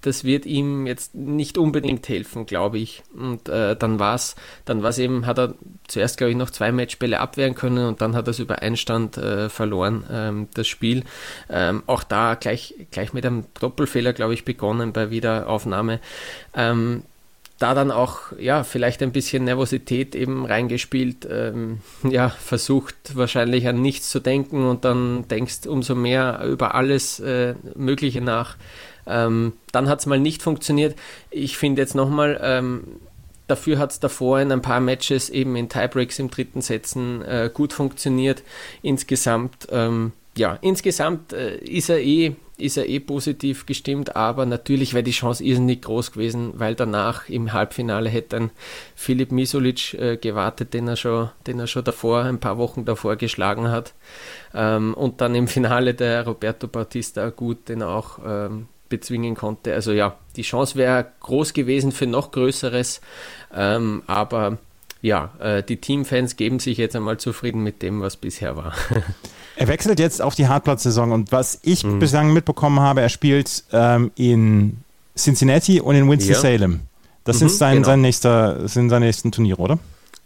das 0.00 0.24
wird 0.24 0.46
ihm 0.46 0.86
jetzt 0.86 1.14
nicht 1.14 1.58
unbedingt 1.58 2.08
helfen, 2.08 2.46
glaube 2.46 2.78
ich. 2.78 3.02
Und 3.14 3.48
äh, 3.48 3.76
dann 3.76 3.98
war 3.98 4.14
es 4.14 4.36
dann 4.64 4.82
war's 4.82 4.98
eben, 4.98 5.26
hat 5.26 5.38
er 5.38 5.54
zuerst, 5.88 6.16
glaube 6.16 6.30
ich, 6.30 6.36
noch 6.36 6.50
zwei 6.50 6.72
Matchbälle 6.72 7.18
abwehren 7.18 7.54
können 7.54 7.88
und 7.88 8.00
dann 8.00 8.14
hat 8.14 8.28
er 8.28 8.30
es 8.30 8.38
über 8.38 8.62
Einstand 8.62 9.16
äh, 9.16 9.48
verloren 9.48 9.79
verloren, 9.80 10.04
ähm, 10.10 10.48
das 10.54 10.68
Spiel. 10.68 11.04
Ähm, 11.48 11.82
auch 11.86 12.04
da 12.04 12.34
gleich, 12.34 12.74
gleich 12.90 13.12
mit 13.12 13.24
einem 13.26 13.44
Doppelfehler, 13.58 14.12
glaube 14.12 14.34
ich, 14.34 14.44
begonnen 14.44 14.92
bei 14.92 15.10
Wiederaufnahme. 15.10 16.00
Ähm, 16.54 17.02
da 17.58 17.74
dann 17.74 17.90
auch, 17.90 18.32
ja, 18.38 18.64
vielleicht 18.64 19.02
ein 19.02 19.12
bisschen 19.12 19.44
Nervosität 19.44 20.14
eben 20.14 20.46
reingespielt, 20.46 21.28
ähm, 21.30 21.80
ja, 22.08 22.30
versucht 22.30 22.94
wahrscheinlich 23.14 23.68
an 23.68 23.82
nichts 23.82 24.10
zu 24.10 24.20
denken 24.20 24.66
und 24.66 24.84
dann 24.84 25.28
denkst 25.28 25.66
umso 25.66 25.94
mehr 25.94 26.42
über 26.44 26.74
alles 26.74 27.20
äh, 27.20 27.54
Mögliche 27.74 28.20
nach. 28.20 28.56
Ähm, 29.06 29.54
dann 29.72 29.88
hat 29.88 30.00
es 30.00 30.06
mal 30.06 30.20
nicht 30.20 30.42
funktioniert. 30.42 30.96
Ich 31.30 31.56
finde 31.56 31.82
jetzt 31.82 31.94
nochmal, 31.94 32.38
ähm, 32.42 32.84
dafür 33.50 33.78
hat 33.78 33.90
es 33.92 34.00
davor 34.00 34.40
in 34.40 34.52
ein 34.52 34.62
paar 34.62 34.80
Matches 34.80 35.30
eben 35.30 35.56
in 35.56 35.68
Tiebreaks 35.68 36.18
im 36.18 36.30
dritten 36.30 36.60
Sätzen 36.60 37.22
äh, 37.22 37.50
gut 37.52 37.72
funktioniert. 37.72 38.42
Insgesamt, 38.82 39.68
ähm, 39.70 40.12
ja, 40.36 40.58
insgesamt 40.60 41.32
äh, 41.32 41.56
ist 41.58 41.90
er 41.90 42.00
eh 42.00 42.34
ist 42.60 42.76
er 42.76 42.88
eh 42.88 43.00
positiv 43.00 43.66
gestimmt, 43.66 44.16
aber 44.16 44.46
natürlich 44.46 44.94
wäre 44.94 45.02
die 45.02 45.10
Chance 45.10 45.42
irrsinnig 45.42 45.82
groß 45.82 46.12
gewesen, 46.12 46.52
weil 46.56 46.74
danach 46.74 47.28
im 47.28 47.52
Halbfinale 47.52 48.08
hätte 48.08 48.36
dann 48.36 48.50
Filip 48.94 49.32
Misolic 49.32 49.94
äh, 49.94 50.16
gewartet, 50.16 50.74
den 50.74 50.88
er, 50.88 50.96
schon, 50.96 51.30
den 51.46 51.58
er 51.58 51.66
schon 51.66 51.84
davor, 51.84 52.24
ein 52.24 52.38
paar 52.38 52.58
Wochen 52.58 52.84
davor 52.84 53.16
geschlagen 53.16 53.70
hat. 53.70 53.94
Ähm, 54.54 54.94
und 54.94 55.20
dann 55.20 55.34
im 55.34 55.48
Finale 55.48 55.94
der 55.94 56.26
Roberto 56.26 56.68
Bautista 56.68 57.30
gut, 57.30 57.68
den 57.68 57.80
er 57.80 57.88
auch 57.88 58.18
ähm, 58.24 58.68
bezwingen 58.90 59.34
konnte. 59.34 59.72
Also 59.72 59.92
ja, 59.92 60.16
die 60.36 60.42
Chance 60.42 60.76
wäre 60.76 61.06
groß 61.20 61.54
gewesen 61.54 61.92
für 61.92 62.06
noch 62.06 62.30
Größeres, 62.32 63.00
ähm, 63.54 64.02
aber 64.06 64.58
ja, 65.00 65.30
äh, 65.40 65.62
die 65.62 65.78
Teamfans 65.78 66.36
geben 66.36 66.58
sich 66.58 66.76
jetzt 66.76 66.94
einmal 66.94 67.16
zufrieden 67.16 67.62
mit 67.62 67.80
dem, 67.80 68.02
was 68.02 68.16
bisher 68.16 68.56
war. 68.56 68.74
Er 69.56 69.68
wechselt 69.68 69.98
jetzt 69.98 70.22
auf 70.22 70.34
die 70.34 70.48
Hartplatzsaison 70.48 71.12
und 71.12 71.32
was 71.32 71.58
ich 71.62 71.84
mhm. 71.84 71.98
bislang 71.98 72.32
mitbekommen 72.32 72.80
habe, 72.80 73.02
er 73.02 73.10
spielt 73.10 73.64
ähm, 73.72 74.10
in 74.16 74.78
Cincinnati 75.14 75.82
und 75.82 75.96
in 75.96 76.08
Winston-Salem. 76.08 76.72
Ja. 76.72 76.78
Das 77.24 77.36
mhm, 77.36 77.38
sind, 77.40 77.50
sein, 77.50 77.74
genau. 77.74 77.86
sein 77.86 78.00
nächster, 78.00 78.68
sind 78.68 78.88
seine 78.88 79.04
nächsten 79.04 79.32
Turniere, 79.32 79.60
oder? 79.60 79.78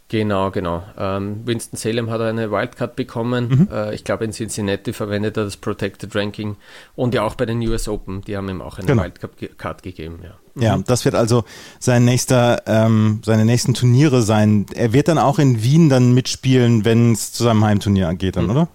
Genau, 0.08 0.50
genau. 0.50 0.82
Ähm, 0.98 1.46
Winston-Salem 1.46 2.10
hat 2.10 2.20
eine 2.20 2.50
Wildcard 2.50 2.94
bekommen. 2.94 3.48
Mhm. 3.48 3.68
Äh, 3.72 3.94
ich 3.94 4.04
glaube, 4.04 4.24
in 4.24 4.32
Cincinnati 4.32 4.92
verwendet 4.92 5.36
er 5.36 5.44
das 5.44 5.56
Protected 5.56 6.14
Ranking 6.14 6.56
und 6.94 7.14
ja 7.14 7.22
auch 7.22 7.34
bei 7.36 7.46
den 7.46 7.60
US 7.66 7.88
Open, 7.88 8.20
die 8.22 8.36
haben 8.36 8.48
ihm 8.48 8.60
auch 8.60 8.78
eine 8.78 8.86
genau. 8.86 9.02
Wildcard 9.02 9.82
gegeben. 9.82 10.20
Ja. 10.22 10.62
ja, 10.62 10.76
mhm. 10.76 10.84
das 10.84 11.06
wird 11.06 11.14
also 11.14 11.44
sein 11.78 12.04
nächster, 12.04 12.62
ähm, 12.66 13.22
seine 13.24 13.46
nächsten 13.46 13.72
Turniere 13.72 14.20
sein. 14.20 14.66
Er 14.74 14.92
wird 14.92 15.08
dann 15.08 15.18
auch 15.18 15.38
in 15.38 15.62
Wien 15.62 15.88
dann 15.88 16.12
mitspielen, 16.12 16.84
wenn 16.84 17.12
es 17.12 17.32
zu 17.32 17.42
seinem 17.42 17.64
Heimturnier 17.64 18.12
geht, 18.14 18.36
dann, 18.36 18.44
mhm. 18.44 18.50
oder? 18.50 18.68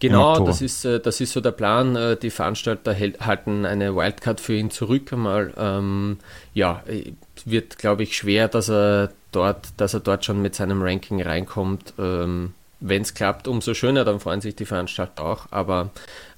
Genau, 0.00 0.44
das 0.44 0.60
ist, 0.60 0.84
äh, 0.84 1.00
das 1.00 1.22
ist 1.22 1.32
so 1.32 1.40
der 1.40 1.52
Plan. 1.52 1.96
Äh, 1.96 2.16
die 2.18 2.28
Veranstalter 2.30 2.94
halten 2.94 3.64
eine 3.64 3.96
Wildcard 3.96 4.40
für 4.40 4.54
ihn 4.54 4.70
zurück 4.70 5.12
einmal. 5.12 5.54
Ähm, 5.56 6.18
ja, 6.52 6.82
äh, 6.86 7.12
wird, 7.46 7.78
glaube 7.78 8.02
ich, 8.02 8.16
schwer, 8.16 8.48
dass 8.48 8.68
er 8.68 9.10
dort, 9.34 9.68
dass 9.76 9.94
er 9.94 10.00
dort 10.00 10.24
schon 10.24 10.40
mit 10.42 10.54
seinem 10.54 10.82
Ranking 10.82 11.22
reinkommt. 11.22 11.94
Ähm, 11.98 12.54
Wenn 12.80 13.02
es 13.02 13.14
klappt, 13.14 13.48
umso 13.48 13.74
schöner, 13.74 14.04
dann 14.04 14.20
freuen 14.20 14.40
sich 14.40 14.56
die 14.56 14.66
Veranstalter 14.66 15.24
auch. 15.24 15.46
Aber 15.50 15.90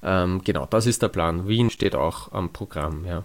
ähm, 0.03 0.41
genau, 0.43 0.65
das 0.69 0.85
ist 0.85 1.01
der 1.01 1.09
Plan. 1.09 1.47
Wien 1.47 1.69
steht 1.69 1.95
auch 1.95 2.31
am 2.31 2.49
Programm, 2.49 3.05
ja. 3.05 3.23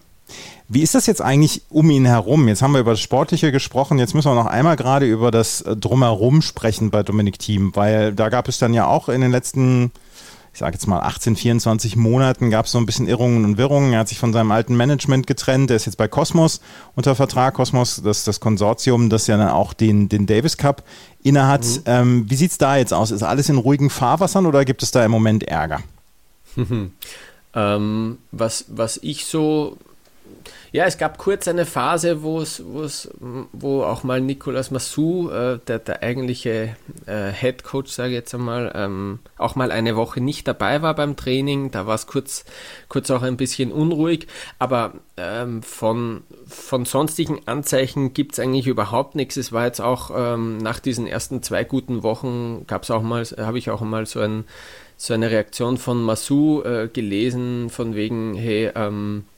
Wie 0.69 0.83
ist 0.83 0.95
das 0.95 1.07
jetzt 1.07 1.21
eigentlich 1.21 1.63
um 1.69 1.91
ihn 1.91 2.07
herum? 2.07 2.49
Jetzt 2.49 2.63
haben 2.63 2.73
wir 2.73 2.81
über 2.81 2.93
das 2.93 3.01
Sportliche 3.01 3.53
gesprochen, 3.53 3.99
jetzt 3.99 4.15
müssen 4.15 4.31
wir 4.31 4.35
noch 4.35 4.47
einmal 4.47 4.77
gerade 4.77 5.05
über 5.05 5.31
das 5.31 5.63
Drumherum 5.63 6.41
sprechen 6.41 6.91
bei 6.91 7.03
Dominik 7.03 7.39
Thiem, 7.39 7.73
weil 7.75 8.15
da 8.15 8.31
gab 8.31 8.49
es 8.49 8.59
dann 8.59 8.73
ja 8.73 8.87
auch 8.87 9.11
in 9.11 9.21
den 9.21 9.31
letzten 9.31 9.93
ich 10.53 10.59
sage 10.59 10.75
jetzt 10.75 10.87
mal 10.87 11.01
18, 11.01 11.35
24 11.37 11.97
Monaten 11.97 12.51
gab 12.51 12.67
es 12.67 12.73
so 12.73 12.79
ein 12.79 12.85
bisschen 12.85 13.09
Irrungen 13.09 13.45
und 13.45 13.57
Wirrungen. 13.57 13.95
Er 13.95 14.01
hat 14.01 14.09
sich 14.09 14.19
von 14.19 14.35
seinem 14.35 14.53
alten 14.53 14.77
Management 14.77 15.27
getrennt. 15.27 15.71
Er 15.71 15.77
ist 15.77 15.87
jetzt 15.87 15.97
bei 15.97 16.09
Cosmos 16.09 16.61
unter 16.95 17.15
Vertrag. 17.15 17.55
Cosmos, 17.55 18.03
das 18.03 18.25
das 18.25 18.39
Konsortium, 18.39 19.09
das 19.09 19.27
ja 19.27 19.39
dann 19.39 19.49
auch 19.49 19.73
den, 19.73 20.11
den 20.11 20.27
Davis 20.27 20.59
Cup 20.59 20.83
innehat. 21.23 21.65
Mhm. 21.65 21.83
Ähm, 21.87 22.25
wie 22.29 22.37
sieht 22.37 22.51
es 22.51 22.59
da 22.59 22.77
jetzt 22.77 22.93
aus? 22.93 23.11
Ist 23.11 23.23
alles 23.23 23.49
in 23.49 23.57
ruhigen 23.57 23.89
Fahrwassern 23.89 24.45
oder 24.45 24.67
gibt 24.67 24.83
es 24.83 24.91
da 24.91 25.03
im 25.03 25.11
Moment 25.11 25.45
Ärger? 25.45 25.81
ähm, 27.55 28.19
was, 28.31 28.67
was 28.69 28.99
ich 28.99 29.25
so 29.25 29.79
ja, 30.73 30.87
es 30.87 30.97
gab 30.97 31.19
kurz 31.19 31.47
eine 31.49 31.67
Phase, 31.67 32.23
wo 32.23 32.41
es, 32.41 32.63
wo 33.53 33.83
auch 33.83 34.05
mal 34.05 34.23
Nicolas 34.23 34.71
Massou, 34.71 35.29
äh, 35.29 35.59
der, 35.67 35.79
der 35.79 36.03
eigentliche 36.03 36.77
äh, 37.05 37.31
Head 37.31 37.63
Coach, 37.63 37.93
sage 37.93 38.09
ich 38.11 38.15
jetzt 38.15 38.35
einmal, 38.35 38.73
ähm, 38.75 39.19
auch 39.37 39.55
mal 39.55 39.71
eine 39.71 39.97
Woche 39.97 40.23
nicht 40.23 40.49
dabei 40.49 40.81
war 40.81 40.95
beim 40.95 41.15
Training. 41.15 41.71
Da 41.73 41.87
war 41.87 41.95
es 41.95 42.07
kurz, 42.07 42.47
kurz 42.89 43.11
auch 43.11 43.21
ein 43.21 43.37
bisschen 43.37 43.71
unruhig. 43.71 44.29
Aber 44.59 44.95
ähm, 45.19 45.63
von, 45.63 46.23
von 46.47 46.87
sonstigen 46.87 47.41
Anzeichen 47.45 48.15
gibt 48.15 48.33
es 48.33 48.39
eigentlich 48.39 48.67
überhaupt 48.67 49.15
nichts. 49.15 49.37
Es 49.37 49.53
war 49.53 49.67
jetzt 49.67 49.83
auch 49.83 50.11
ähm, 50.17 50.57
nach 50.57 50.81
diesen 50.81 51.07
ersten 51.07 51.43
zwei 51.43 51.65
guten 51.65 52.03
Wochen, 52.03 52.67
gab 52.67 52.85
es 52.85 52.91
auch 52.91 53.03
mal, 53.03 53.23
habe 53.25 53.59
ich 53.59 53.69
auch 53.69 53.83
mal 53.83 54.07
so 54.07 54.21
ein 54.21 54.45
so 54.97 55.15
eine 55.15 55.33
Reaktion 55.33 55.79
von 55.79 56.01
Massou 56.01 56.63
äh, 56.63 56.89
gelesen, 56.93 57.71
von 57.71 57.97
wegen, 57.97 58.35
hey, 58.35 58.71
ähm, 58.77 59.25
äh, 59.25 59.32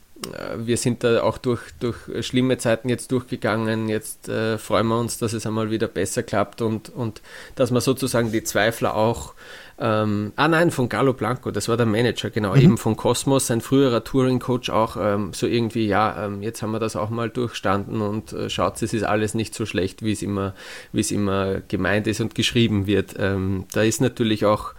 wir 0.57 0.77
sind 0.77 1.03
da 1.03 1.23
auch 1.23 1.37
durch, 1.37 1.61
durch 1.79 1.97
schlimme 2.25 2.57
Zeiten 2.57 2.87
jetzt 2.87 3.11
durchgegangen. 3.11 3.89
Jetzt 3.89 4.29
äh, 4.29 4.57
freuen 4.57 4.87
wir 4.87 4.99
uns, 4.99 5.17
dass 5.17 5.33
es 5.33 5.45
einmal 5.45 5.71
wieder 5.71 5.87
besser 5.87 6.23
klappt 6.23 6.61
und, 6.61 6.89
und 6.89 7.21
dass 7.55 7.71
man 7.71 7.81
sozusagen 7.81 8.31
die 8.31 8.43
Zweifler 8.43 8.95
auch. 8.95 9.33
Ähm, 9.77 10.31
ah 10.37 10.47
nein, 10.47 10.71
von 10.71 10.87
Galo 10.87 11.11
Blanco, 11.11 11.51
das 11.51 11.67
war 11.67 11.75
der 11.75 11.85
Manager, 11.85 12.29
genau, 12.29 12.55
mhm. 12.55 12.61
eben 12.61 12.77
von 12.77 12.95
Cosmos, 12.95 13.47
sein 13.47 13.59
früherer 13.59 14.05
Touring-Coach 14.05 14.69
auch, 14.69 14.95
ähm, 14.97 15.33
so 15.33 15.47
irgendwie, 15.47 15.85
ja, 15.85 16.27
ähm, 16.27 16.41
jetzt 16.41 16.61
haben 16.61 16.71
wir 16.71 16.79
das 16.79 16.95
auch 16.95 17.09
mal 17.09 17.29
durchstanden 17.29 17.99
und 17.99 18.31
äh, 18.31 18.49
schaut, 18.49 18.81
es 18.81 18.93
ist 18.93 19.03
alles 19.03 19.33
nicht 19.33 19.53
so 19.53 19.65
schlecht, 19.65 20.01
wie 20.01 20.13
es 20.13 20.21
immer, 20.21 20.55
wie 20.93 21.01
es 21.01 21.11
immer 21.11 21.59
gemeint 21.67 22.07
ist 22.07 22.21
und 22.21 22.35
geschrieben 22.35 22.87
wird. 22.87 23.15
Ähm, 23.19 23.65
da 23.73 23.81
ist 23.81 23.99
natürlich 23.99 24.45
auch 24.45 24.75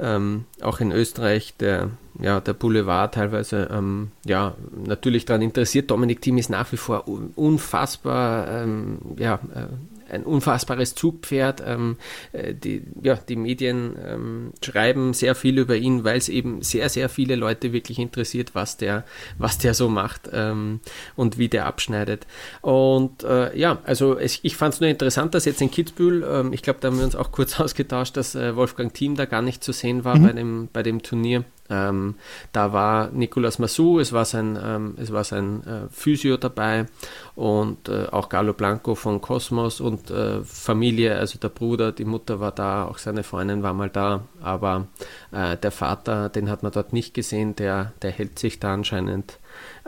ähm, 0.00 0.44
auch 0.60 0.80
in 0.80 0.92
Österreich 0.92 1.54
der, 1.56 1.90
ja, 2.20 2.40
der 2.40 2.52
Boulevard 2.52 3.14
teilweise 3.14 3.68
ähm, 3.72 4.10
ja, 4.24 4.54
natürlich 4.84 5.24
daran 5.24 5.42
interessiert. 5.42 5.90
Dominik 5.90 6.22
Thiem 6.22 6.38
ist 6.38 6.50
nach 6.50 6.70
wie 6.72 6.76
vor 6.76 7.04
unfassbar 7.36 8.48
ähm, 8.48 8.98
ja, 9.18 9.40
äh, 9.54 9.66
ein 10.10 10.24
unfassbares 10.24 10.94
Zugpferd. 10.94 11.62
Ähm, 11.64 11.96
äh, 12.32 12.54
die, 12.54 12.82
ja, 13.02 13.14
die 13.16 13.36
Medien 13.36 13.96
ähm, 14.04 14.52
schreiben 14.62 15.12
sehr 15.12 15.34
viel 15.34 15.58
über 15.58 15.76
ihn, 15.76 16.04
weil 16.04 16.18
es 16.18 16.28
eben 16.28 16.62
sehr, 16.62 16.88
sehr 16.88 17.08
viele 17.08 17.36
Leute 17.36 17.72
wirklich 17.72 17.98
interessiert, 17.98 18.54
was 18.54 18.76
der, 18.76 19.04
was 19.38 19.58
der 19.58 19.74
so 19.74 19.88
macht 19.88 20.28
ähm, 20.32 20.80
und 21.16 21.38
wie 21.38 21.48
der 21.48 21.66
abschneidet. 21.66 22.26
Und 22.60 23.22
äh, 23.24 23.56
ja, 23.58 23.78
also 23.84 24.18
es, 24.18 24.40
ich 24.42 24.56
fand 24.56 24.74
es 24.74 24.80
nur 24.80 24.90
interessant, 24.90 25.34
dass 25.34 25.44
jetzt 25.44 25.60
in 25.60 25.70
Kitzbühel, 25.70 26.24
ähm, 26.28 26.52
ich 26.52 26.62
glaube, 26.62 26.80
da 26.80 26.88
haben 26.88 26.98
wir 26.98 27.04
uns 27.04 27.16
auch 27.16 27.32
kurz 27.32 27.58
ausgetauscht, 27.60 28.16
dass 28.16 28.34
äh, 28.34 28.56
Wolfgang 28.56 28.92
Thiem 28.92 29.16
da 29.16 29.24
gar 29.24 29.42
nicht 29.42 29.62
zu 29.62 29.72
sehen 29.72 30.04
war 30.04 30.16
mhm. 30.16 30.22
bei, 30.22 30.32
dem, 30.32 30.68
bei 30.72 30.82
dem 30.82 31.02
Turnier. 31.02 31.44
Ähm, 31.70 32.14
da 32.52 32.72
war 32.72 33.10
Nicolas 33.10 33.58
Massou, 33.58 33.98
es 33.98 34.12
war 34.12 34.24
sein, 34.24 34.58
ähm, 34.62 34.94
es 34.98 35.12
war 35.12 35.24
sein 35.24 35.62
äh, 35.66 35.88
Physio 35.90 36.36
dabei 36.36 36.86
und 37.34 37.88
äh, 37.88 38.06
auch 38.10 38.28
Galo 38.28 38.54
Blanco 38.54 38.94
von 38.94 39.20
Cosmos 39.20 39.80
und 39.80 40.10
äh, 40.10 40.42
Familie, 40.44 41.16
also 41.16 41.38
der 41.38 41.50
Bruder, 41.50 41.92
die 41.92 42.04
Mutter 42.04 42.40
war 42.40 42.52
da, 42.52 42.84
auch 42.84 42.98
seine 42.98 43.22
Freundin 43.22 43.62
war 43.62 43.74
mal 43.74 43.90
da, 43.90 44.22
aber 44.40 44.86
äh, 45.32 45.56
der 45.56 45.70
Vater, 45.70 46.28
den 46.28 46.48
hat 46.48 46.62
man 46.62 46.72
dort 46.72 46.92
nicht 46.92 47.12
gesehen, 47.12 47.54
der, 47.56 47.92
der 48.02 48.12
hält 48.12 48.38
sich 48.38 48.60
da 48.60 48.72
anscheinend 48.72 49.38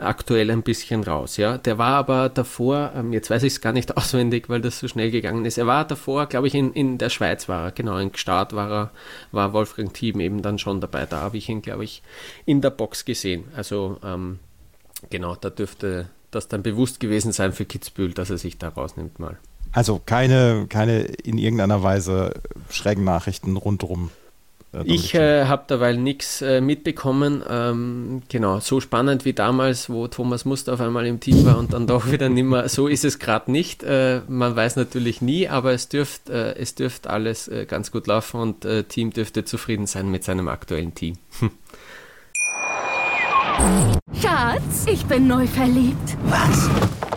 aktuell 0.01 0.51
ein 0.51 0.63
bisschen 0.63 1.03
raus. 1.03 1.37
Ja, 1.37 1.57
der 1.57 1.77
war 1.77 1.95
aber 1.95 2.29
davor, 2.29 2.91
ähm, 2.95 3.13
jetzt 3.13 3.29
weiß 3.29 3.43
ich 3.43 3.53
es 3.53 3.61
gar 3.61 3.73
nicht 3.73 3.95
auswendig, 3.97 4.49
weil 4.49 4.61
das 4.61 4.79
so 4.79 4.87
schnell 4.87 5.11
gegangen 5.11 5.45
ist. 5.45 5.57
Er 5.57 5.67
war 5.67 5.85
davor, 5.85 6.27
glaube 6.27 6.47
ich, 6.47 6.55
in, 6.55 6.73
in 6.73 6.97
der 6.97 7.09
Schweiz 7.09 7.47
war 7.47 7.65
er, 7.65 7.71
genau, 7.71 7.97
in 7.97 8.11
Gstaad 8.11 8.53
war 8.53 8.71
er, 8.71 8.91
war 9.31 9.53
Wolfgang 9.53 9.93
Thiem 9.93 10.19
eben 10.19 10.41
dann 10.41 10.59
schon 10.59 10.81
dabei. 10.81 11.05
Da 11.05 11.21
habe 11.21 11.37
ich 11.37 11.49
ihn, 11.49 11.61
glaube 11.61 11.83
ich, 11.83 12.01
in 12.45 12.61
der 12.61 12.69
Box 12.71 13.05
gesehen. 13.05 13.45
Also 13.55 13.97
ähm, 14.03 14.39
genau, 15.09 15.35
da 15.35 15.49
dürfte 15.49 16.09
das 16.31 16.47
dann 16.47 16.63
bewusst 16.63 16.99
gewesen 16.99 17.31
sein 17.31 17.53
für 17.53 17.65
Kitzbühel, 17.65 18.13
dass 18.13 18.29
er 18.29 18.37
sich 18.37 18.57
da 18.57 18.69
rausnimmt 18.69 19.19
mal. 19.19 19.37
Also 19.73 20.01
keine, 20.05 20.65
keine 20.67 21.01
in 21.01 21.37
irgendeiner 21.37 21.81
Weise 21.83 22.41
schrägen 22.69 23.03
Nachrichten 23.03 23.55
rundherum 23.55 24.09
ich 24.85 25.13
äh, 25.15 25.45
habe 25.45 25.65
derweil 25.67 25.97
nichts 25.97 26.41
äh, 26.41 26.61
mitbekommen. 26.61 27.43
Ähm, 27.49 28.21
genau, 28.29 28.61
so 28.61 28.79
spannend 28.79 29.25
wie 29.25 29.33
damals, 29.33 29.89
wo 29.89 30.07
Thomas 30.07 30.45
Muster 30.45 30.73
auf 30.73 30.81
einmal 30.81 31.05
im 31.05 31.19
Team 31.19 31.45
war 31.45 31.57
und 31.57 31.73
dann 31.73 31.87
doch 31.87 32.09
wieder 32.09 32.29
nimmer. 32.29 32.69
So 32.69 32.87
ist 32.87 33.03
es 33.03 33.19
gerade 33.19 33.51
nicht. 33.51 33.83
Äh, 33.83 34.21
man 34.29 34.55
weiß 34.55 34.77
natürlich 34.77 35.21
nie, 35.21 35.49
aber 35.49 35.73
es 35.73 35.89
dürfte 35.89 36.55
äh, 36.55 36.61
es 36.61 36.75
dürft 36.75 37.07
alles 37.07 37.49
äh, 37.49 37.65
ganz 37.65 37.91
gut 37.91 38.07
laufen 38.07 38.39
und 38.39 38.63
äh, 38.63 38.83
Team 38.83 39.11
dürfte 39.11 39.43
zufrieden 39.43 39.87
sein 39.87 40.09
mit 40.09 40.23
seinem 40.23 40.47
aktuellen 40.47 40.95
Team. 40.95 41.17
Schatz, 44.21 44.85
ich 44.87 45.05
bin 45.05 45.27
neu 45.27 45.45
verliebt. 45.47 46.17
Was? 46.23 46.69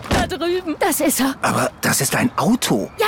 Da 0.09 0.27
drüben. 0.27 0.75
Das 0.79 0.99
ist 0.99 1.19
er. 1.19 1.35
Aber 1.41 1.71
das 1.81 2.01
ist 2.01 2.15
ein 2.15 2.31
Auto. 2.37 2.91
Ja, 2.99 3.07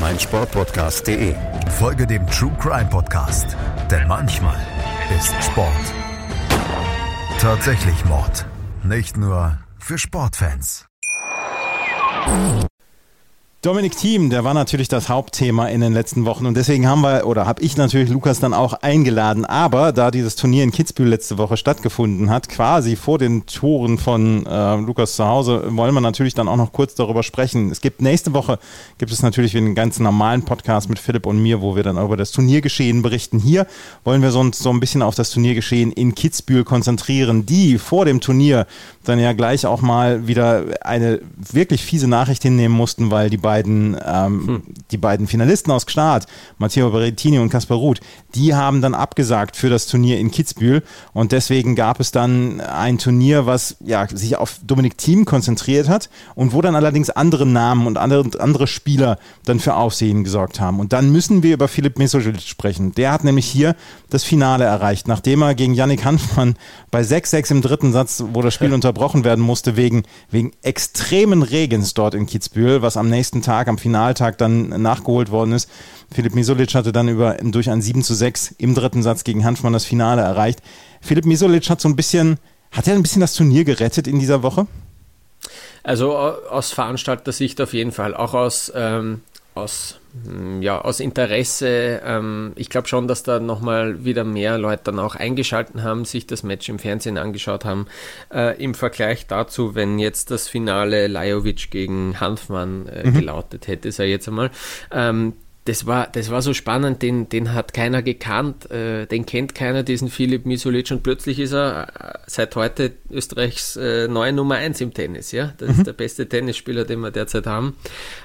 meinsportpodcast.de. 0.00 1.34
Folge 1.78 2.06
dem 2.06 2.26
True 2.26 2.52
Crime 2.60 2.88
Podcast, 2.90 3.56
denn 3.90 4.06
manchmal 4.08 4.56
ist 5.16 5.34
Sport 5.44 5.94
tatsächlich 7.38 8.04
Mord. 8.04 8.46
Nicht 8.82 9.16
nur 9.16 9.58
für 9.78 9.98
Sportfans. 9.98 10.86
Dominik 13.60 13.96
Thiem, 13.96 14.30
der 14.30 14.44
war 14.44 14.54
natürlich 14.54 14.86
das 14.86 15.08
Hauptthema 15.08 15.66
in 15.66 15.80
den 15.80 15.92
letzten 15.92 16.24
Wochen 16.24 16.46
und 16.46 16.56
deswegen 16.56 16.86
haben 16.86 17.00
wir 17.00 17.26
oder 17.26 17.44
habe 17.44 17.60
ich 17.60 17.76
natürlich 17.76 18.08
Lukas 18.08 18.38
dann 18.38 18.54
auch 18.54 18.72
eingeladen. 18.82 19.44
Aber 19.44 19.90
da 19.90 20.12
dieses 20.12 20.36
Turnier 20.36 20.62
in 20.62 20.70
Kitzbühel 20.70 21.08
letzte 21.08 21.38
Woche 21.38 21.56
stattgefunden 21.56 22.30
hat, 22.30 22.48
quasi 22.48 22.94
vor 22.94 23.18
den 23.18 23.46
Toren 23.46 23.98
von 23.98 24.46
äh, 24.46 24.76
Lukas 24.76 25.16
zu 25.16 25.26
Hause, 25.26 25.64
wollen 25.70 25.92
wir 25.92 26.00
natürlich 26.00 26.34
dann 26.34 26.46
auch 26.46 26.56
noch 26.56 26.72
kurz 26.72 26.94
darüber 26.94 27.24
sprechen. 27.24 27.72
Es 27.72 27.80
gibt 27.80 28.00
nächste 28.00 28.32
Woche 28.32 28.60
gibt 28.98 29.10
es 29.10 29.22
natürlich 29.24 29.56
einen 29.56 29.74
ganz 29.74 29.98
normalen 29.98 30.44
Podcast 30.44 30.88
mit 30.88 31.00
Philipp 31.00 31.26
und 31.26 31.42
mir, 31.42 31.60
wo 31.60 31.74
wir 31.74 31.82
dann 31.82 31.98
über 31.98 32.16
das 32.16 32.30
Turniergeschehen 32.30 33.02
berichten. 33.02 33.40
Hier 33.40 33.66
wollen 34.04 34.22
wir 34.22 34.32
uns 34.36 34.60
so 34.60 34.70
ein 34.70 34.78
bisschen 34.78 35.02
auf 35.02 35.16
das 35.16 35.30
Turniergeschehen 35.30 35.90
in 35.90 36.14
Kitzbühel 36.14 36.62
konzentrieren, 36.62 37.44
die 37.44 37.78
vor 37.78 38.04
dem 38.04 38.20
Turnier 38.20 38.68
dann 39.02 39.18
ja 39.18 39.32
gleich 39.32 39.66
auch 39.66 39.80
mal 39.80 40.28
wieder 40.28 40.64
eine 40.82 41.20
wirklich 41.36 41.82
fiese 41.82 42.06
Nachricht 42.06 42.42
hinnehmen 42.42 42.76
mussten, 42.76 43.10
weil 43.10 43.30
die 43.30 43.47
beiden, 43.48 43.96
ähm, 44.06 44.46
hm. 44.46 44.62
die 44.90 44.98
beiden 44.98 45.26
Finalisten 45.26 45.72
aus 45.72 45.86
Gstaad, 45.86 46.26
Matteo 46.58 46.90
Berrettini 46.90 47.38
und 47.38 47.48
Kaspar 47.48 47.78
Ruth, 47.78 48.00
die 48.34 48.54
haben 48.54 48.82
dann 48.82 48.94
abgesagt 48.94 49.56
für 49.56 49.70
das 49.70 49.86
Turnier 49.86 50.18
in 50.18 50.30
Kitzbühel 50.30 50.82
und 51.12 51.32
deswegen 51.32 51.74
gab 51.74 51.98
es 51.98 52.12
dann 52.12 52.60
ein 52.60 52.98
Turnier, 52.98 53.46
was 53.46 53.76
ja 53.80 54.06
sich 54.08 54.36
auf 54.36 54.60
Dominik 54.66 54.98
Thiem 54.98 55.24
konzentriert 55.24 55.88
hat 55.88 56.10
und 56.34 56.52
wo 56.52 56.60
dann 56.60 56.76
allerdings 56.76 57.10
andere 57.10 57.46
Namen 57.46 57.86
und 57.86 57.96
andere, 57.96 58.28
andere 58.38 58.66
Spieler 58.66 59.18
dann 59.44 59.60
für 59.60 59.74
Aufsehen 59.74 60.24
gesorgt 60.24 60.60
haben. 60.60 60.78
Und 60.78 60.92
dann 60.92 61.10
müssen 61.10 61.42
wir 61.42 61.54
über 61.54 61.68
Philipp 61.68 61.98
Mesocic 61.98 62.40
sprechen. 62.42 62.92
Der 62.92 63.12
hat 63.12 63.24
nämlich 63.24 63.46
hier 63.46 63.74
das 64.10 64.24
Finale 64.24 64.64
erreicht, 64.64 65.08
nachdem 65.08 65.42
er 65.42 65.54
gegen 65.54 65.74
Yannick 65.74 66.04
Hanfmann 66.04 66.56
bei 66.90 67.00
6-6 67.00 67.50
im 67.50 67.62
dritten 67.62 67.92
Satz, 67.92 68.22
wo 68.32 68.42
das 68.42 68.54
Spiel 68.54 68.72
unterbrochen 68.74 69.08
unterbrochen 69.08 69.24
werden 69.24 69.44
musste 69.44 69.76
wegen, 69.76 70.02
wegen 70.30 70.52
extremen 70.62 71.42
Regens 71.42 71.94
dort 71.94 72.14
in 72.14 72.26
Kitzbühel, 72.26 72.82
was 72.82 72.96
am 72.96 73.08
nächsten 73.08 73.37
Tag, 73.42 73.68
am 73.68 73.78
Finaltag 73.78 74.38
dann 74.38 74.68
nachgeholt 74.82 75.30
worden 75.30 75.52
ist. 75.52 75.70
Philipp 76.12 76.34
Misolic 76.34 76.74
hatte 76.74 76.92
dann 76.92 77.08
über, 77.08 77.34
durch 77.42 77.70
ein 77.70 77.82
7 77.82 78.02
zu 78.02 78.14
6 78.14 78.54
im 78.58 78.74
dritten 78.74 79.02
Satz 79.02 79.24
gegen 79.24 79.44
Hanfmann 79.44 79.72
das 79.72 79.84
Finale 79.84 80.22
erreicht. 80.22 80.60
Philipp 81.00 81.26
Misolic 81.26 81.68
hat 81.68 81.80
so 81.80 81.88
ein 81.88 81.96
bisschen, 81.96 82.38
hat 82.72 82.86
er 82.86 82.94
ein 82.94 83.02
bisschen 83.02 83.20
das 83.20 83.34
Turnier 83.34 83.64
gerettet 83.64 84.06
in 84.06 84.18
dieser 84.18 84.42
Woche? 84.42 84.66
Also 85.82 86.16
aus 86.16 86.72
Veranstalter-Sicht 86.72 87.60
auf 87.60 87.72
jeden 87.72 87.92
Fall, 87.92 88.14
auch 88.14 88.34
aus, 88.34 88.72
ähm, 88.74 89.22
aus 89.58 89.98
hm, 90.24 90.62
ja, 90.62 90.80
aus 90.80 91.00
Interesse. 91.00 92.00
Ähm, 92.04 92.52
ich 92.56 92.70
glaube 92.70 92.88
schon, 92.88 93.08
dass 93.08 93.22
da 93.22 93.40
nochmal 93.40 94.04
wieder 94.04 94.24
mehr 94.24 94.58
Leute 94.58 94.84
dann 94.84 94.98
auch 94.98 95.14
eingeschalten 95.14 95.82
haben, 95.82 96.04
sich 96.04 96.26
das 96.26 96.42
Match 96.42 96.68
im 96.68 96.78
Fernsehen 96.78 97.18
angeschaut 97.18 97.64
haben. 97.64 97.86
Äh, 98.32 98.62
Im 98.62 98.74
Vergleich 98.74 99.26
dazu, 99.26 99.74
wenn 99.74 99.98
jetzt 99.98 100.30
das 100.30 100.48
Finale 100.48 101.06
Lajovic 101.06 101.70
gegen 101.70 102.20
Hanfmann 102.20 102.86
äh, 102.86 103.08
mhm. 103.08 103.14
gelautet 103.14 103.68
hätte, 103.68 103.92
sei 103.92 104.06
jetzt 104.06 104.28
einmal. 104.28 104.50
Ähm, 104.90 105.34
das 105.68 105.86
war, 105.86 106.08
das 106.10 106.30
war 106.30 106.40
so 106.40 106.54
spannend, 106.54 107.02
den, 107.02 107.28
den 107.28 107.52
hat 107.52 107.74
keiner 107.74 108.02
gekannt, 108.02 108.70
äh, 108.70 109.04
den 109.04 109.26
kennt 109.26 109.54
keiner, 109.54 109.82
diesen 109.82 110.08
Philipp 110.08 110.46
Misolic 110.46 110.90
und 110.90 111.02
plötzlich 111.02 111.38
ist 111.38 111.52
er 111.52 111.88
äh, 111.88 112.18
seit 112.26 112.56
heute 112.56 112.92
Österreichs 113.10 113.76
äh, 113.76 114.08
neue 114.08 114.32
Nummer 114.32 114.54
1 114.54 114.80
im 114.80 114.94
Tennis, 114.94 115.30
ja. 115.30 115.52
Das 115.58 115.68
mhm. 115.68 115.74
ist 115.74 115.86
der 115.86 115.92
beste 115.92 116.26
Tennisspieler, 116.26 116.86
den 116.86 117.00
wir 117.00 117.10
derzeit 117.10 117.46
haben. 117.46 117.76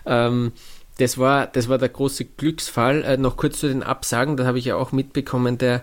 Ähm, 0.06 0.54
das 0.98 1.18
war, 1.18 1.48
das 1.48 1.70
war 1.70 1.80
der 1.80 1.90
große 1.90 2.26
Glücksfall. 2.26 3.04
Äh, 3.04 3.18
noch 3.18 3.36
kurz 3.36 3.60
zu 3.60 3.68
den 3.68 3.82
Absagen, 3.82 4.38
da 4.38 4.46
habe 4.46 4.60
ich 4.60 4.66
ja 4.66 4.76
auch 4.76 4.92
mitbekommen, 4.92 5.58
der, 5.58 5.82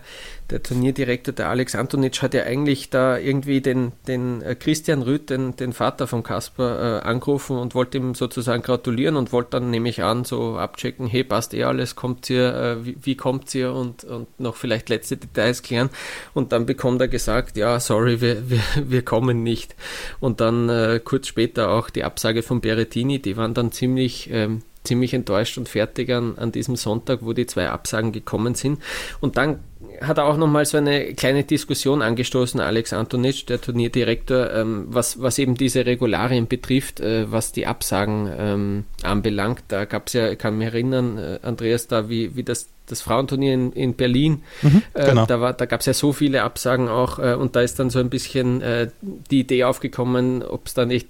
der 0.51 0.63
Turnierdirektor, 0.63 1.35
der 1.35 1.49
Alex 1.49 1.75
Antonic, 1.75 2.23
hat 2.23 2.33
ja 2.33 2.45
eigentlich 2.45 2.91
da 2.91 3.19
irgendwie 3.19 3.61
den, 3.61 3.91
den 4.07 4.41
äh, 4.43 4.55
Christian 4.55 5.03
Rüth, 5.03 5.31
den, 5.31 5.57
den 5.57 5.73
Vater 5.73 6.07
von 6.07 6.23
Kasper, 6.23 7.01
äh, 7.03 7.09
angerufen 7.09 7.59
und 7.59 7.75
wollte 7.75 7.99
ihm 7.99 8.15
sozusagen 8.15 8.63
gratulieren 8.63 9.17
und 9.17 9.33
wollte 9.33 9.51
dann, 9.53 9.71
nehme 9.71 9.89
ich 9.89 10.05
an, 10.05 10.25
so 10.25 10.57
abchecken, 10.57 11.09
hey, 11.09 11.25
passt 11.25 11.55
eh 11.55 11.65
alles, 11.65 11.97
kommt 11.97 12.31
ihr, 12.31 12.55
äh, 12.55 12.87
wie, 12.87 12.97
wie 13.03 13.17
kommt 13.17 13.53
ihr 13.53 13.73
und, 13.73 14.05
und 14.05 14.29
noch 14.39 14.55
vielleicht 14.55 14.89
letzte 14.91 15.17
Details 15.17 15.63
klären. 15.63 15.91
Und 16.35 16.53
dann 16.53 16.67
bekommt 16.67 17.01
er 17.01 17.09
gesagt, 17.09 17.57
ja, 17.57 17.81
sorry, 17.81 18.21
wir, 18.21 18.49
wir, 18.49 18.63
wir 18.77 19.03
kommen 19.05 19.43
nicht. 19.43 19.75
Und 20.21 20.41
dann 20.41 20.69
äh, 20.69 21.01
kurz 21.05 21.27
später 21.27 21.71
auch 21.71 21.91
die 21.91 22.05
Absage 22.05 22.45
von 22.45 22.61
Berettini, 22.61 23.19
die 23.21 23.37
waren 23.37 23.55
dann 23.55 23.73
ziemlich... 23.73 24.31
Ähm, 24.31 24.63
ziemlich 24.91 25.15
enttäuscht 25.15 25.57
und 25.57 25.69
fertig 25.69 26.11
an, 26.11 26.37
an 26.37 26.51
diesem 26.51 26.75
Sonntag, 26.75 27.21
wo 27.23 27.33
die 27.33 27.47
zwei 27.47 27.69
Absagen 27.69 28.11
gekommen 28.11 28.57
sind. 28.57 28.81
Und 29.21 29.37
dann 29.37 29.61
hat 30.01 30.19
er 30.19 30.25
auch 30.25 30.37
nochmal 30.37 30.65
so 30.65 30.79
eine 30.79 31.15
kleine 31.15 31.45
Diskussion 31.45 32.03
angestoßen, 32.03 32.59
Alex 32.59 32.93
Antonic, 32.93 33.47
der 33.47 33.61
Turnierdirektor, 33.61 34.51
ähm, 34.53 34.87
was, 34.89 35.23
was 35.23 35.39
eben 35.39 35.55
diese 35.55 35.87
Regularien 35.87 36.49
betrifft, 36.49 36.99
äh, 36.99 37.31
was 37.31 37.53
die 37.53 37.69
Absagen 37.69 38.29
ähm, 38.37 38.85
anbelangt. 39.05 39.63
Da 39.69 39.85
gab 39.85 40.09
es 40.09 40.15
ja, 40.15 40.31
ich 40.31 40.39
kann 40.39 40.59
mich 40.59 40.67
erinnern, 40.67 41.19
äh, 41.19 41.39
Andreas, 41.43 41.87
da 41.87 42.09
wie, 42.09 42.35
wie 42.35 42.43
das 42.43 42.69
das 42.91 43.03
Frauenturnier 43.03 43.55
in, 43.55 43.73
in 43.73 43.95
Berlin, 43.95 44.43
mhm, 44.63 44.83
äh, 44.95 45.07
genau. 45.07 45.25
da, 45.25 45.53
da 45.53 45.67
gab 45.67 45.79
es 45.79 45.87
ja 45.87 45.95
so 45.95 46.13
viele 46.13 46.43
Absagen 46.43 46.89
auch 46.89 47.21
äh, 47.21 47.35
und 47.35 47.55
da 47.55 47.61
ist 47.61 47.79
dann 47.79 47.89
so 47.89 48.01
ein 48.01 48.11
bisschen 48.11 48.63
äh, 48.63 48.89
die 49.01 49.41
Idee 49.41 49.63
aufgekommen, 49.63 50.43
ob 50.43 50.67
es 50.67 50.75
da 50.75 50.87
nicht 50.87 51.09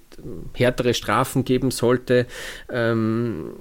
härtere 0.53 0.93
Strafen 0.93 1.43
geben 1.43 1.71
sollte. 1.71 2.27
Ähm, 2.71 3.53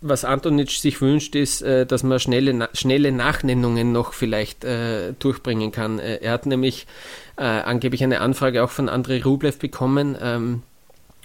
was 0.00 0.24
Antonic 0.24 0.70
sich 0.70 1.00
wünscht, 1.00 1.34
ist, 1.34 1.62
äh, 1.62 1.86
dass 1.86 2.02
man 2.02 2.18
schnelle, 2.20 2.68
schnelle 2.72 3.12
Nachnennungen 3.12 3.92
noch 3.92 4.12
vielleicht 4.12 4.64
äh, 4.64 5.12
durchbringen 5.18 5.72
kann. 5.72 5.98
Äh, 5.98 6.16
er 6.16 6.32
hat 6.32 6.46
nämlich 6.46 6.86
äh, 7.36 7.44
angeblich 7.44 8.02
eine 8.02 8.20
Anfrage 8.20 8.62
auch 8.62 8.70
von 8.70 8.88
Andrei 8.88 9.22
Rublev 9.22 9.58
bekommen. 9.58 10.16
Ähm, 10.20 10.62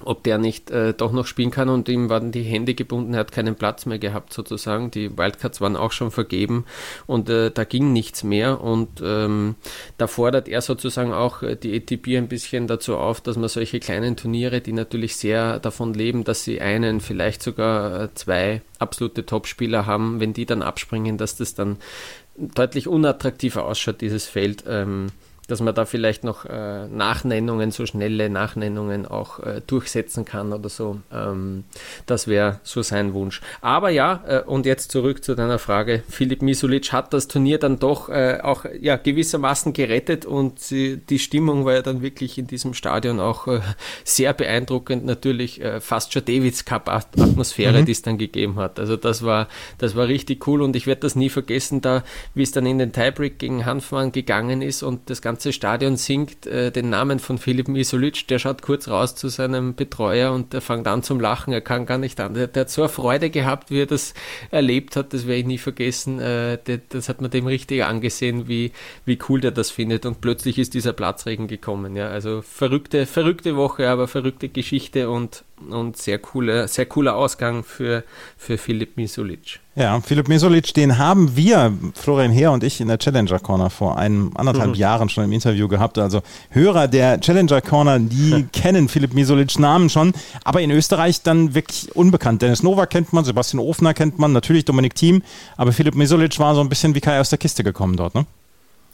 ob 0.06 0.24
der 0.24 0.38
nicht 0.38 0.72
äh, 0.72 0.94
doch 0.94 1.12
noch 1.12 1.26
spielen 1.26 1.52
kann 1.52 1.70
und 1.70 1.88
ihm 1.90 2.10
waren 2.10 2.32
die 2.32 2.44
Hände 2.44 2.74
gebunden, 2.74 3.14
er 3.14 3.22
hat 3.22 3.32
keinen 3.32 3.56
Platz 3.56 3.86
mehr 3.86 4.00
gehabt 4.00 4.34
sozusagen. 4.34 4.92
Die 4.92 5.18
Wildcards 5.18 5.62
waren 5.62 5.76
auch 5.76 5.92
schon 5.92 6.12
vergeben 6.12 6.66
und 7.08 7.30
äh, 7.30 7.52
da 7.52 7.64
ging 7.64 7.94
nichts 7.94 8.24
mehr 8.24 8.62
und 8.62 9.02
ähm, 9.04 9.56
da 9.98 10.08
fordert 10.08 10.48
er 10.48 10.62
sozusagen 10.62 11.14
auch 11.14 11.44
äh, 11.44 11.56
die 11.56 11.76
ATP 11.76 12.18
ein 12.18 12.28
bisschen 12.28 12.68
dazu 12.68 12.98
auf, 12.98 13.22
dass 13.22 13.38
man 13.38 13.50
solche 13.50 13.80
kleinen 13.80 14.16
Turniere, 14.16 14.62
die 14.62 14.74
natürlich 14.74 15.16
sehr 15.16 15.60
davon 15.60 15.94
leben, 15.94 16.24
dass 16.24 16.44
sie 16.44 16.62
einen, 16.62 17.02
vielleicht 17.02 17.44
sogar 17.44 18.04
äh, 18.04 18.14
zwei 18.14 18.62
absolute 18.80 19.26
Topspieler 19.26 19.86
haben, 19.86 20.20
wenn 20.20 20.34
die 20.34 20.46
dann 20.46 20.62
abspringen, 20.62 21.18
dass 21.18 21.36
das 21.38 21.54
dann 21.54 21.78
deutlich 22.36 22.88
unattraktiver 22.88 23.66
ausschaut, 23.66 24.02
dieses 24.02 24.26
Feld. 24.26 24.64
Ähm, 24.68 25.08
dass 25.48 25.60
man 25.60 25.76
da 25.76 25.86
vielleicht 25.86 26.24
noch 26.24 26.46
äh, 26.46 26.88
Nachnennungen, 26.88 27.72
so 27.72 27.86
schnelle 27.86 28.30
Nachnennungen 28.30 29.06
auch 29.06 29.40
äh, 29.40 29.62
durchsetzen 29.66 30.24
kann 30.24 30.54
oder 30.54 30.70
so. 30.70 31.02
Ähm, 31.12 31.66
das 32.06 32.28
wäre 32.28 32.60
so 32.64 32.82
sein 32.82 33.14
Wunsch. 33.14 33.42
Aber 33.60 33.90
ja, 33.90 34.24
äh, 34.26 34.42
und 34.44 34.66
jetzt 34.66 34.92
zurück 34.92 35.24
zu 35.24 35.36
deiner 35.36 35.60
Frage. 35.60 36.04
Philipp 36.08 36.42
Misulic 36.42 36.94
hat 36.94 37.14
das 37.14 37.28
Turnier 37.28 37.58
dann 37.58 37.80
doch 37.80 38.08
äh, 38.08 38.40
auch 38.42 38.66
ja, 38.80 38.96
gewissermaßen 38.96 39.74
gerettet 39.74 40.26
und 40.26 40.60
sie, 40.60 40.98
die 40.98 41.20
Stimmung 41.20 41.66
war 41.66 41.74
ja 41.74 41.82
dann 41.82 42.02
wirklich 42.02 42.38
in 42.38 42.48
diesem 42.48 42.74
Stadion 42.74 43.20
auch 43.20 43.48
äh, 43.48 43.60
sehr 44.06 44.34
beeindruckend. 44.34 45.06
Natürlich 45.06 45.60
äh, 45.62 45.82
fast 45.82 46.14
schon 46.14 46.24
Davids 46.24 46.64
Cup 46.64 46.88
Atmosphäre, 46.88 47.82
mhm. 47.82 47.86
die 47.86 47.92
es 47.92 48.02
dann 48.02 48.18
gegeben 48.18 48.56
hat. 48.56 48.80
Also 48.80 48.96
das 48.96 49.24
war, 49.24 49.50
das 49.80 49.96
war 49.98 50.08
richtig 50.08 50.48
cool 50.48 50.62
und 50.62 50.76
ich 50.76 50.88
werde 50.88 51.02
das 51.02 51.16
nie 51.16 51.30
vergessen, 51.30 51.82
da 51.82 52.04
wie 52.36 52.44
es 52.44 52.52
dann 52.52 52.66
in 52.66 52.80
den 52.80 52.94
Tiebreak 52.94 53.38
gegen 53.38 53.66
Hanfmann 53.66 54.12
gegangen 54.14 54.62
ist 54.62 54.82
und 54.82 55.10
das 55.10 55.22
ganze 55.22 55.31
ganze 55.32 55.54
Stadion 55.54 55.96
singt 55.96 56.46
äh, 56.46 56.72
den 56.72 56.90
Namen 56.90 57.20
von 57.20 57.38
Philipp 57.38 57.70
Misolic, 57.70 58.28
der 58.28 58.38
schaut 58.38 58.62
kurz 58.62 58.90
raus 58.90 59.16
zu 59.16 59.30
seinem 59.30 59.76
Betreuer 59.76 60.34
und 60.34 60.52
der 60.52 60.60
fängt 60.60 60.86
an 60.88 61.04
zum 61.04 61.22
Lachen, 61.22 61.54
er 61.54 61.62
kann 61.62 61.86
gar 61.86 61.98
nicht 61.98 62.20
an. 62.20 62.34
Der, 62.34 62.48
der 62.48 62.62
hat 62.62 62.70
so 62.70 62.82
eine 62.82 62.90
Freude 62.90 63.30
gehabt, 63.30 63.72
wie 63.72 63.80
er 63.80 63.86
das 63.86 64.14
erlebt 64.52 64.98
hat, 64.98 65.14
das 65.14 65.28
werde 65.28 65.40
ich 65.40 65.46
nie 65.46 65.58
vergessen. 65.58 66.20
Äh, 66.20 66.58
der, 66.58 66.82
das 66.90 67.08
hat 67.08 67.22
man 67.22 67.32
dem 67.32 67.48
richtig 67.48 67.86
angesehen, 67.86 68.50
wie, 68.50 68.74
wie 69.06 69.18
cool 69.30 69.40
der 69.40 69.52
das 69.52 69.72
findet 69.72 70.06
und 70.06 70.20
plötzlich 70.20 70.60
ist 70.60 70.74
dieser 70.74 70.92
Platzregen 70.92 71.48
gekommen. 71.48 71.96
Ja, 71.96 72.10
also 72.10 72.42
verrückte, 72.42 73.06
verrückte 73.06 73.56
Woche, 73.56 73.90
aber 73.90 74.10
verrückte 74.10 74.50
Geschichte 74.50 75.10
und 75.10 75.46
und 75.70 75.98
sehr 75.98 76.20
cooler, 76.20 76.68
sehr 76.68 76.86
cooler 76.86 77.16
Ausgang 77.16 77.64
für, 77.64 78.04
für 78.38 78.58
Filip 78.58 78.98
Misulic. 78.98 79.60
Ja, 79.76 80.02
Philipp 80.02 80.28
Mesolic, 80.28 80.74
den 80.74 80.98
haben 80.98 81.38
wir, 81.38 81.74
Florian 81.94 82.32
Heer 82.32 82.52
und 82.52 82.62
ich, 82.62 82.82
in 82.82 82.90
der 82.90 82.98
Challenger 82.98 83.40
Corner 83.40 83.70
vor 83.70 83.98
einem 83.98 84.32
anderthalb 84.36 84.72
mhm. 84.72 84.76
Jahren 84.76 85.08
schon 85.08 85.24
im 85.24 85.32
Interview 85.32 85.70
gehabt. 85.70 85.98
Also 85.98 86.22
Hörer 86.50 86.90
der 86.90 87.22
Challenger 87.22 87.62
Corner, 87.62 88.00
die 88.00 88.48
kennen 88.52 88.90
Philipp 88.90 89.14
Mesolic 89.14 89.58
Namen 89.60 89.90
schon, 89.90 90.12
aber 90.44 90.62
in 90.62 90.72
Österreich 90.72 91.22
dann 91.22 91.54
wirklich 91.56 91.96
unbekannt. 91.96 92.42
Dennis 92.42 92.64
Nova 92.64 92.86
kennt 92.86 93.14
man, 93.14 93.24
Sebastian 93.24 93.64
Ofner 93.64 93.94
kennt 93.94 94.20
man, 94.20 94.34
natürlich 94.34 94.66
Dominik 94.66 94.96
Thiem, 94.96 95.24
aber 95.56 95.72
Philipp 95.72 95.96
Mesolic 95.96 96.38
war 96.40 96.54
so 96.54 96.62
ein 96.62 96.68
bisschen 96.68 96.94
wie 96.94 97.02
Kai 97.02 97.22
aus 97.22 97.30
der 97.30 97.38
Kiste 97.38 97.64
gekommen 97.64 97.96
dort, 97.96 98.14
ne? 98.14 98.26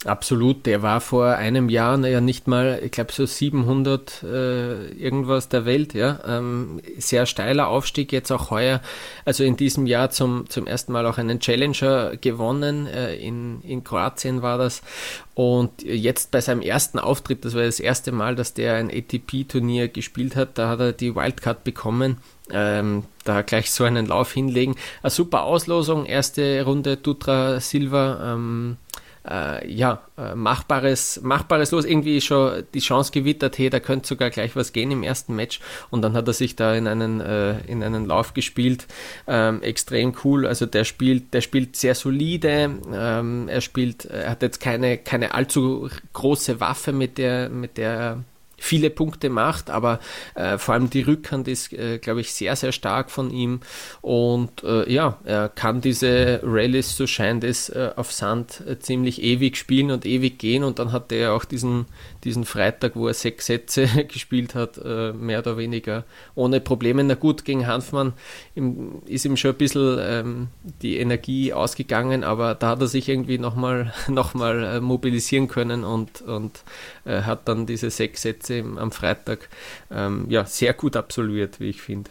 Absolut, 0.04 0.64
der 0.66 0.82
war 0.82 1.00
vor 1.00 1.26
einem 1.26 1.68
Jahr 1.68 1.96
naja 1.96 2.20
nicht 2.20 2.46
mal, 2.46 2.80
ich 2.84 2.92
glaube 2.92 3.12
so 3.12 3.26
700 3.26 4.22
äh, 4.22 4.92
irgendwas 4.92 5.48
der 5.48 5.64
Welt, 5.64 5.92
ja. 5.92 6.20
Ähm, 6.24 6.80
sehr 6.98 7.26
steiler 7.26 7.66
Aufstieg 7.66 8.12
jetzt 8.12 8.30
auch 8.30 8.50
heuer, 8.50 8.80
also 9.24 9.42
in 9.42 9.56
diesem 9.56 9.86
Jahr 9.86 10.10
zum, 10.10 10.48
zum 10.48 10.68
ersten 10.68 10.92
Mal 10.92 11.04
auch 11.04 11.18
einen 11.18 11.40
Challenger 11.40 12.16
gewonnen, 12.16 12.86
äh, 12.86 13.16
in, 13.16 13.60
in 13.62 13.82
Kroatien 13.82 14.40
war 14.40 14.56
das 14.56 14.82
und 15.34 15.82
jetzt 15.82 16.30
bei 16.30 16.40
seinem 16.40 16.62
ersten 16.62 17.00
Auftritt, 17.00 17.44
das 17.44 17.56
war 17.56 17.62
das 17.62 17.80
erste 17.80 18.12
Mal, 18.12 18.36
dass 18.36 18.54
der 18.54 18.74
ein 18.74 18.90
ATP-Turnier 18.90 19.88
gespielt 19.88 20.36
hat, 20.36 20.58
da 20.58 20.68
hat 20.68 20.78
er 20.78 20.92
die 20.92 21.16
Wildcard 21.16 21.64
bekommen 21.64 22.18
ähm, 22.50 23.04
da 23.24 23.42
gleich 23.42 23.70
so 23.70 23.84
einen 23.84 24.06
Lauf 24.06 24.32
hinlegen. 24.32 24.74
Eine 25.02 25.10
super 25.10 25.42
Auslosung, 25.42 26.06
erste 26.06 26.64
Runde 26.64 26.96
Dutra 26.96 27.60
Silva, 27.60 28.32
ähm, 28.34 28.76
äh, 29.28 29.70
ja, 29.70 30.02
äh, 30.16 30.34
machbares, 30.34 31.20
machbares 31.22 31.70
Los, 31.70 31.84
irgendwie 31.84 32.20
schon 32.20 32.64
die 32.74 32.80
Chance 32.80 33.12
gewittert, 33.12 33.58
hey, 33.58 33.70
da 33.70 33.80
könnte 33.80 34.08
sogar 34.08 34.30
gleich 34.30 34.56
was 34.56 34.72
gehen 34.72 34.90
im 34.90 35.02
ersten 35.02 35.34
Match. 35.34 35.60
Und 35.90 36.02
dann 36.02 36.14
hat 36.14 36.26
er 36.26 36.34
sich 36.34 36.56
da 36.56 36.74
in 36.74 36.86
einen, 36.86 37.20
äh, 37.20 37.60
in 37.66 37.82
einen 37.82 38.06
Lauf 38.06 38.34
gespielt, 38.34 38.86
ähm, 39.26 39.62
extrem 39.62 40.14
cool, 40.24 40.46
also 40.46 40.66
der 40.66 40.84
spielt, 40.84 41.34
der 41.34 41.40
spielt 41.40 41.76
sehr 41.76 41.94
solide, 41.94 42.70
ähm, 42.92 43.48
er 43.48 43.60
spielt, 43.60 44.06
er 44.06 44.30
hat 44.30 44.42
jetzt 44.42 44.60
keine, 44.60 44.98
keine 44.98 45.34
allzu 45.34 45.88
große 46.12 46.60
Waffe, 46.60 46.92
mit 46.92 47.18
der, 47.18 47.48
mit 47.48 47.76
der 47.76 48.24
viele 48.58 48.90
Punkte 48.90 49.30
macht, 49.30 49.70
aber 49.70 50.00
äh, 50.34 50.58
vor 50.58 50.74
allem 50.74 50.90
die 50.90 51.02
Rückhand 51.02 51.48
ist, 51.48 51.72
äh, 51.72 51.98
glaube 51.98 52.20
ich, 52.20 52.32
sehr, 52.32 52.56
sehr 52.56 52.72
stark 52.72 53.10
von 53.10 53.30
ihm 53.30 53.60
und 54.02 54.64
äh, 54.64 54.92
ja, 54.92 55.18
er 55.24 55.48
kann 55.48 55.80
diese 55.80 56.40
Rallyes, 56.42 56.96
so 56.96 57.06
scheint 57.06 57.44
es, 57.44 57.68
äh, 57.68 57.90
auf 57.96 58.12
Sand 58.12 58.62
äh, 58.66 58.78
ziemlich 58.78 59.22
ewig 59.22 59.56
spielen 59.56 59.90
und 59.90 60.04
ewig 60.04 60.38
gehen 60.38 60.64
und 60.64 60.78
dann 60.78 60.92
hat 60.92 61.12
er 61.12 61.34
auch 61.34 61.44
diesen, 61.44 61.86
diesen 62.24 62.44
Freitag, 62.44 62.96
wo 62.96 63.06
er 63.06 63.14
sechs 63.14 63.46
Sätze 63.46 63.86
gespielt 64.08 64.54
hat, 64.54 64.78
äh, 64.84 65.12
mehr 65.12 65.38
oder 65.38 65.56
weniger 65.56 66.04
ohne 66.34 66.60
Probleme. 66.60 67.04
Na 67.04 67.14
gut, 67.14 67.44
gegen 67.44 67.66
Hanfmann 67.66 68.12
im, 68.54 69.02
ist 69.06 69.24
ihm 69.24 69.36
schon 69.36 69.52
ein 69.52 69.58
bisschen 69.58 69.98
ähm, 70.00 70.48
die 70.82 70.98
Energie 70.98 71.52
ausgegangen, 71.52 72.24
aber 72.24 72.54
da 72.54 72.70
hat 72.70 72.80
er 72.80 72.88
sich 72.88 73.08
irgendwie 73.08 73.38
nochmal 73.38 73.94
noch 74.08 74.34
mal, 74.34 74.80
mobilisieren 74.88 75.48
können 75.48 75.84
und, 75.84 76.22
und 76.22 76.62
hat 77.04 77.48
dann 77.48 77.66
diese 77.66 77.90
sechs 77.90 78.22
Sätze 78.22 78.47
Am 78.50 78.92
Freitag 78.92 79.48
ähm, 79.90 80.26
ja, 80.28 80.44
sehr 80.44 80.74
gut 80.74 80.96
absolviert, 80.96 81.60
wie 81.60 81.70
ich 81.70 81.82
finde. 81.82 82.10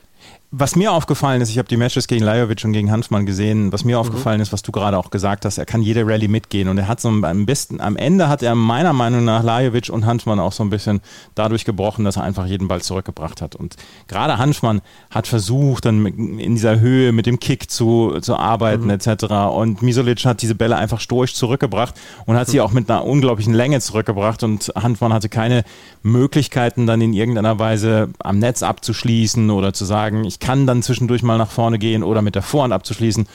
Was 0.51 0.77
mir 0.77 0.93
aufgefallen 0.93 1.41
ist, 1.41 1.49
ich 1.49 1.57
habe 1.57 1.67
die 1.67 1.75
Matches 1.75 2.07
gegen 2.07 2.23
Lajovic 2.23 2.63
und 2.63 2.71
gegen 2.71 2.89
Hanfmann 2.89 3.25
gesehen, 3.25 3.73
was 3.73 3.83
mir 3.83 3.97
mhm. 3.97 3.99
aufgefallen 3.99 4.39
ist, 4.39 4.53
was 4.53 4.61
du 4.61 4.71
gerade 4.71 4.97
auch 4.97 5.09
gesagt 5.09 5.43
hast, 5.43 5.57
er 5.57 5.65
kann 5.65 5.81
jede 5.81 6.07
Rallye 6.07 6.29
mitgehen 6.29 6.69
und 6.69 6.77
er 6.77 6.87
hat 6.87 7.01
so 7.01 7.09
am 7.09 7.45
besten, 7.45 7.81
am 7.81 7.97
Ende 7.97 8.29
hat 8.29 8.41
er 8.43 8.55
meiner 8.55 8.93
Meinung 8.93 9.25
nach 9.25 9.43
Lajovic 9.43 9.89
und 9.89 10.05
Hanfmann 10.05 10.39
auch 10.39 10.53
so 10.53 10.63
ein 10.63 10.69
bisschen 10.69 11.01
dadurch 11.35 11.65
gebrochen, 11.65 12.05
dass 12.05 12.15
er 12.15 12.23
einfach 12.23 12.45
jeden 12.45 12.69
Ball 12.69 12.81
zurückgebracht 12.81 13.41
hat. 13.41 13.57
Und 13.57 13.75
gerade 14.07 14.37
Hanfmann 14.37 14.79
hat 15.09 15.27
versucht, 15.27 15.83
dann 15.83 16.05
in 16.05 16.55
dieser 16.55 16.79
Höhe 16.79 17.11
mit 17.11 17.25
dem 17.25 17.41
Kick 17.41 17.69
zu, 17.69 18.17
zu 18.21 18.37
arbeiten 18.37 18.85
mhm. 18.85 18.91
etc. 18.91 19.25
Und 19.51 19.81
Misolic 19.81 20.23
hat 20.23 20.41
diese 20.41 20.55
Bälle 20.55 20.77
einfach 20.77 21.01
stoisch 21.01 21.33
zurückgebracht 21.33 21.93
und 22.25 22.37
hat 22.37 22.47
mhm. 22.47 22.51
sie 22.53 22.61
auch 22.61 22.71
mit 22.71 22.89
einer 22.89 23.03
unglaublichen 23.03 23.53
Länge 23.53 23.81
zurückgebracht 23.81 24.43
und 24.43 24.71
Hanfmann 24.75 25.11
hatte 25.11 25.27
keine 25.27 25.65
Möglichkeiten 26.03 26.87
dann 26.87 27.01
in 27.01 27.11
irgendeiner 27.11 27.59
Weise 27.59 28.11
am 28.19 28.39
Netz 28.39 28.63
abzuschließen 28.63 29.49
oder 29.49 29.73
zu 29.73 29.83
sagen, 29.83 30.23
ich 30.23 30.36
kann 30.39 30.67
dann 30.67 30.83
zwischendurch 30.83 31.23
mal 31.23 31.37
nach 31.37 31.51
vorne 31.51 31.79
gehen 31.79 32.03
oder 32.03 32.21
mit 32.21 32.35
der 32.35 32.41
Vorhand 32.41 32.73
abzuschließen. 32.73 33.27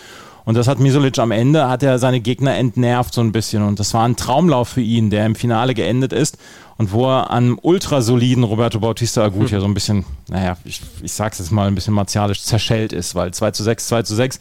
Und 0.44 0.56
das 0.56 0.66
hat 0.66 0.80
Misolic 0.80 1.18
am 1.18 1.30
Ende, 1.30 1.68
hat 1.68 1.82
er 1.82 1.98
seine 1.98 2.20
Gegner 2.20 2.56
entnervt 2.56 3.14
so 3.14 3.20
ein 3.20 3.32
bisschen. 3.32 3.62
Und 3.62 3.78
das 3.78 3.94
war 3.94 4.04
ein 4.04 4.16
Traumlauf 4.16 4.70
für 4.70 4.80
ihn, 4.80 5.10
der 5.10 5.24
im 5.24 5.34
Finale 5.36 5.74
geendet 5.74 6.12
ist 6.12 6.36
und 6.78 6.92
wo 6.92 7.06
er 7.06 7.30
an 7.30 7.56
ultrasoliden 7.60 8.42
Roberto 8.42 8.80
Bautista 8.80 9.22
Agut 9.22 9.50
ja 9.50 9.60
so 9.60 9.66
ein 9.66 9.74
bisschen, 9.74 10.04
naja, 10.28 10.56
ich, 10.64 10.80
ich 11.02 11.12
sag's 11.12 11.38
jetzt 11.38 11.52
mal 11.52 11.68
ein 11.68 11.74
bisschen 11.74 11.94
martialisch, 11.94 12.42
zerschellt 12.42 12.92
ist, 12.92 13.14
weil 13.14 13.32
2 13.32 13.52
zu 13.52 13.62
6, 13.62 13.86
2 13.86 14.02
zu 14.02 14.14
6. 14.16 14.40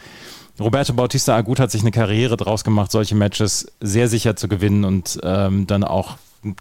Roberto 0.59 0.93
Bautista 0.93 1.35
Agut 1.35 1.59
hat 1.59 1.71
sich 1.71 1.81
eine 1.81 1.91
Karriere 1.91 2.37
draus 2.37 2.63
gemacht, 2.63 2.91
solche 2.91 3.15
Matches 3.15 3.71
sehr 3.79 4.07
sicher 4.07 4.35
zu 4.35 4.47
gewinnen 4.47 4.85
und 4.85 5.19
ähm, 5.23 5.67
dann 5.67 5.83
auch 5.83 6.17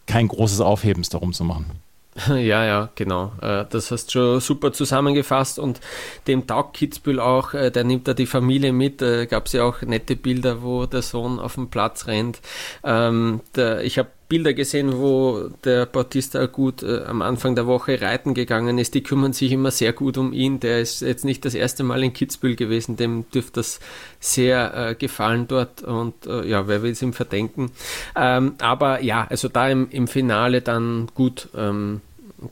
kein 0.07 0.29
großes 0.29 0.61
Aufhebens 0.61 1.09
darum 1.09 1.33
zu 1.33 1.45
machen. 1.45 1.67
Ja, 2.29 2.65
ja, 2.65 2.91
genau. 2.95 3.33
Äh, 3.41 3.65
das 3.71 3.91
hast 3.91 4.07
du 4.09 4.13
schon 4.13 4.41
super 4.41 4.73
zusammengefasst 4.73 5.59
und 5.59 5.81
dem 6.27 6.47
taugt 6.47 6.77
Kitzbühel 6.77 7.21
auch, 7.21 7.55
äh, 7.55 7.71
der 7.71 7.85
nimmt 7.85 8.09
da 8.09 8.15
die 8.15 8.27
Familie 8.27 8.73
mit. 8.73 9.01
Äh, 9.03 9.27
Gab 9.27 9.47
es 9.47 9.53
ja 9.53 9.65
auch 9.65 9.83
nette 9.83 10.17
Bilder, 10.17 10.63
wo 10.63 10.87
der 10.87 11.03
Sohn 11.03 11.39
auf 11.39 11.55
dem 11.55 11.71
Platz 11.71 12.07
rennt. 12.07 12.41
Ähm, 12.85 13.41
ich 13.83 13.99
habe 13.99 14.11
Bilder 14.31 14.55
gesehen, 14.55 14.97
wo 14.99 15.51
der 15.65 15.87
Bautista 15.87 16.47
gut 16.47 16.85
äh, 16.85 17.03
am 17.03 17.21
Anfang 17.21 17.57
der 17.57 17.67
Woche 17.67 18.01
reiten 18.01 18.33
gegangen 18.33 18.79
ist. 18.79 18.95
Die 18.95 19.03
kümmern 19.03 19.33
sich 19.33 19.51
immer 19.51 19.73
sehr 19.73 19.93
gut 19.93 20.17
um 20.17 20.33
ihn. 20.33 20.61
Der 20.61 20.81
ist 20.81 21.03
jetzt 21.03 21.25
nicht 21.25 21.45
das 21.45 21.55
erste 21.55 21.83
Mal 21.83 22.03
in 22.05 22.13
Kitzbühel 22.13 22.55
gewesen. 22.55 22.97
Dem 22.97 23.29
dürfte 23.31 23.55
das 23.55 23.81
sehr 24.21 24.73
äh, 24.75 24.95
gefallen 24.95 25.49
dort. 25.49 25.83
Und 25.83 26.27
äh, 26.27 26.47
ja, 26.47 26.69
wer 26.69 26.83
will 26.83 26.93
es 26.93 27.03
ihm 27.03 27.13
verdenken? 27.13 27.73
Ähm, 28.15 28.55
aber 28.61 29.03
ja, 29.03 29.27
also 29.29 29.49
da 29.49 29.69
im, 29.69 29.91
im 29.91 30.07
Finale 30.07 30.63
dann 30.63 31.09
gut. 31.15 31.49
Ähm, 31.55 32.01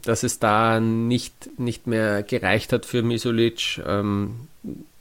dass 0.03 0.23
es 0.23 0.39
da 0.39 0.81
nicht, 0.81 1.59
nicht 1.59 1.87
mehr 1.87 2.23
gereicht 2.23 2.75
hat 2.75 2.85
für 2.85 3.03
Misolic, 3.03 3.81
ähm, 3.87 4.49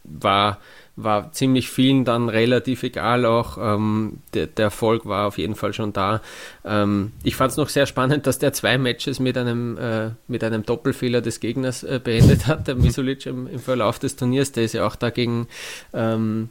war 0.06 0.60
war 0.98 1.32
ziemlich 1.32 1.70
vielen 1.70 2.06
dann 2.06 2.28
relativ 2.28 2.82
egal 2.82 3.26
auch. 3.26 3.58
Ähm, 3.60 4.18
der, 4.34 4.48
der, 4.48 4.66
Erfolg 4.66 5.06
war 5.06 5.28
auf 5.28 5.38
jeden 5.38 5.56
Fall 5.56 5.72
schon 5.72 5.94
da. 5.94 6.22
Ähm, 6.66 7.14
ich 7.24 7.36
fand 7.36 7.52
es 7.52 7.58
noch 7.58 7.70
sehr 7.70 7.86
spannend, 7.86 8.26
dass 8.26 8.40
der 8.40 8.52
zwei 8.52 8.80
Matches 8.80 9.20
mit 9.20 9.38
einem, 9.38 9.78
äh, 9.78 10.10
mit 10.28 10.44
einem 10.44 10.64
Doppelfehler 10.64 11.22
des 11.22 11.40
Gegners 11.40 11.84
äh, 11.84 12.02
beendet 12.04 12.48
hat, 12.48 12.68
der 12.68 12.76
Misulic 12.76 13.28
im, 13.28 13.48
im, 13.48 13.60
Verlauf 13.60 14.00
des 14.00 14.16
Turniers. 14.16 14.52
Der 14.52 14.64
ist 14.64 14.74
ja 14.74 14.88
auch 14.88 14.96
da 14.96 15.12
gegen 15.12 15.48
ähm, 15.94 16.50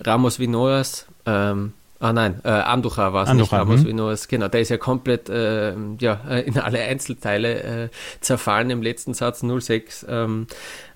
Ramos 0.00 0.38
Vinoas 0.38 1.06
ähm, 1.26 1.72
Ah 2.00 2.12
nein, 2.12 2.40
äh, 2.44 2.48
Anducha 2.48 3.12
war 3.12 3.24
es 3.24 3.32
nicht, 3.32 3.50
Vinoas, 3.84 4.22
hm. 4.22 4.28
genau, 4.28 4.48
der 4.48 4.60
ist 4.60 4.68
ja 4.68 4.76
komplett 4.76 5.28
äh, 5.28 5.74
ja, 5.98 6.14
in 6.46 6.56
alle 6.58 6.80
Einzelteile 6.80 7.62
äh, 7.62 7.88
zerfallen 8.20 8.70
im 8.70 8.82
letzten 8.82 9.14
Satz 9.14 9.42
0-6. 9.42 10.06
Ähm, 10.08 10.46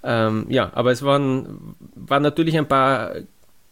ähm, 0.04 0.46
ja, 0.48 0.70
aber 0.74 0.92
es 0.92 1.02
waren, 1.02 1.74
waren 1.96 2.22
natürlich 2.22 2.56
ein 2.56 2.68
paar 2.68 3.14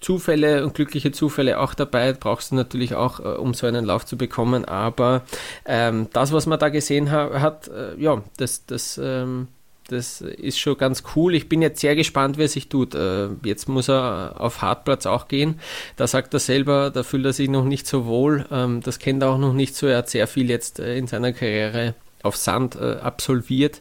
Zufälle 0.00 0.64
und 0.64 0.74
glückliche 0.74 1.12
Zufälle 1.12 1.60
auch 1.60 1.74
dabei, 1.74 2.14
brauchst 2.14 2.50
du 2.50 2.56
natürlich 2.56 2.94
auch, 2.94 3.20
äh, 3.20 3.38
um 3.38 3.54
so 3.54 3.66
einen 3.66 3.84
Lauf 3.84 4.06
zu 4.06 4.16
bekommen, 4.16 4.64
aber 4.64 5.22
ähm, 5.66 6.08
das, 6.12 6.32
was 6.32 6.46
man 6.46 6.58
da 6.58 6.70
gesehen 6.70 7.12
ha 7.12 7.40
hat, 7.40 7.68
äh, 7.68 7.94
ja, 8.00 8.22
das, 8.38 8.66
das 8.66 8.98
ähm, 9.02 9.48
das 9.90 10.20
ist 10.20 10.59
schon 10.59 10.79
ganz 10.79 11.03
cool. 11.16 11.35
Ich 11.35 11.48
bin 11.48 11.62
jetzt 11.62 11.81
sehr 11.81 11.96
gespannt, 11.96 12.38
wie 12.38 12.42
er 12.42 12.48
sich 12.48 12.68
tut. 12.68 12.94
Äh, 12.94 13.29
jetzt 13.44 13.68
muss 13.68 13.88
er 13.88 14.37
auf 14.38 14.62
Hartplatz 14.62 15.07
auch 15.07 15.29
gehen. 15.29 15.59
Da 15.96 16.07
sagt 16.07 16.33
er 16.33 16.40
selber, 16.40 16.90
da 16.90 17.03
fühlt 17.03 17.26
er 17.26 17.33
sich 17.33 17.48
noch 17.48 17.64
nicht 17.64 17.87
so 17.87 18.07
wohl. 18.07 18.46
Ähm, 18.50 18.81
das 18.83 18.98
kennt 18.98 19.22
er 19.22 19.31
auch 19.31 19.38
noch 19.38 19.53
nicht 19.53 19.74
so. 19.74 19.87
Er 19.87 19.98
hat 19.98 20.11
sehr 20.11 20.26
viel 20.26 20.48
jetzt 20.48 20.79
äh, 20.79 20.96
in 20.96 21.07
seiner 21.07 21.33
Karriere 21.33 21.94
auf 22.22 22.37
Sand 22.37 22.76
äh, 22.76 22.96
absolviert. 23.00 23.81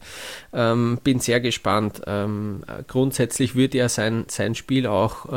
Ähm, 0.54 0.98
bin 1.04 1.20
sehr 1.20 1.42
gespannt. 1.42 2.02
Ähm, 2.08 2.64
grundsätzlich 2.88 3.54
würde 3.54 3.78
ja 3.78 3.90
sein, 3.90 4.26
sein 4.30 4.56
Spiel 4.56 4.88
auch 4.88 5.28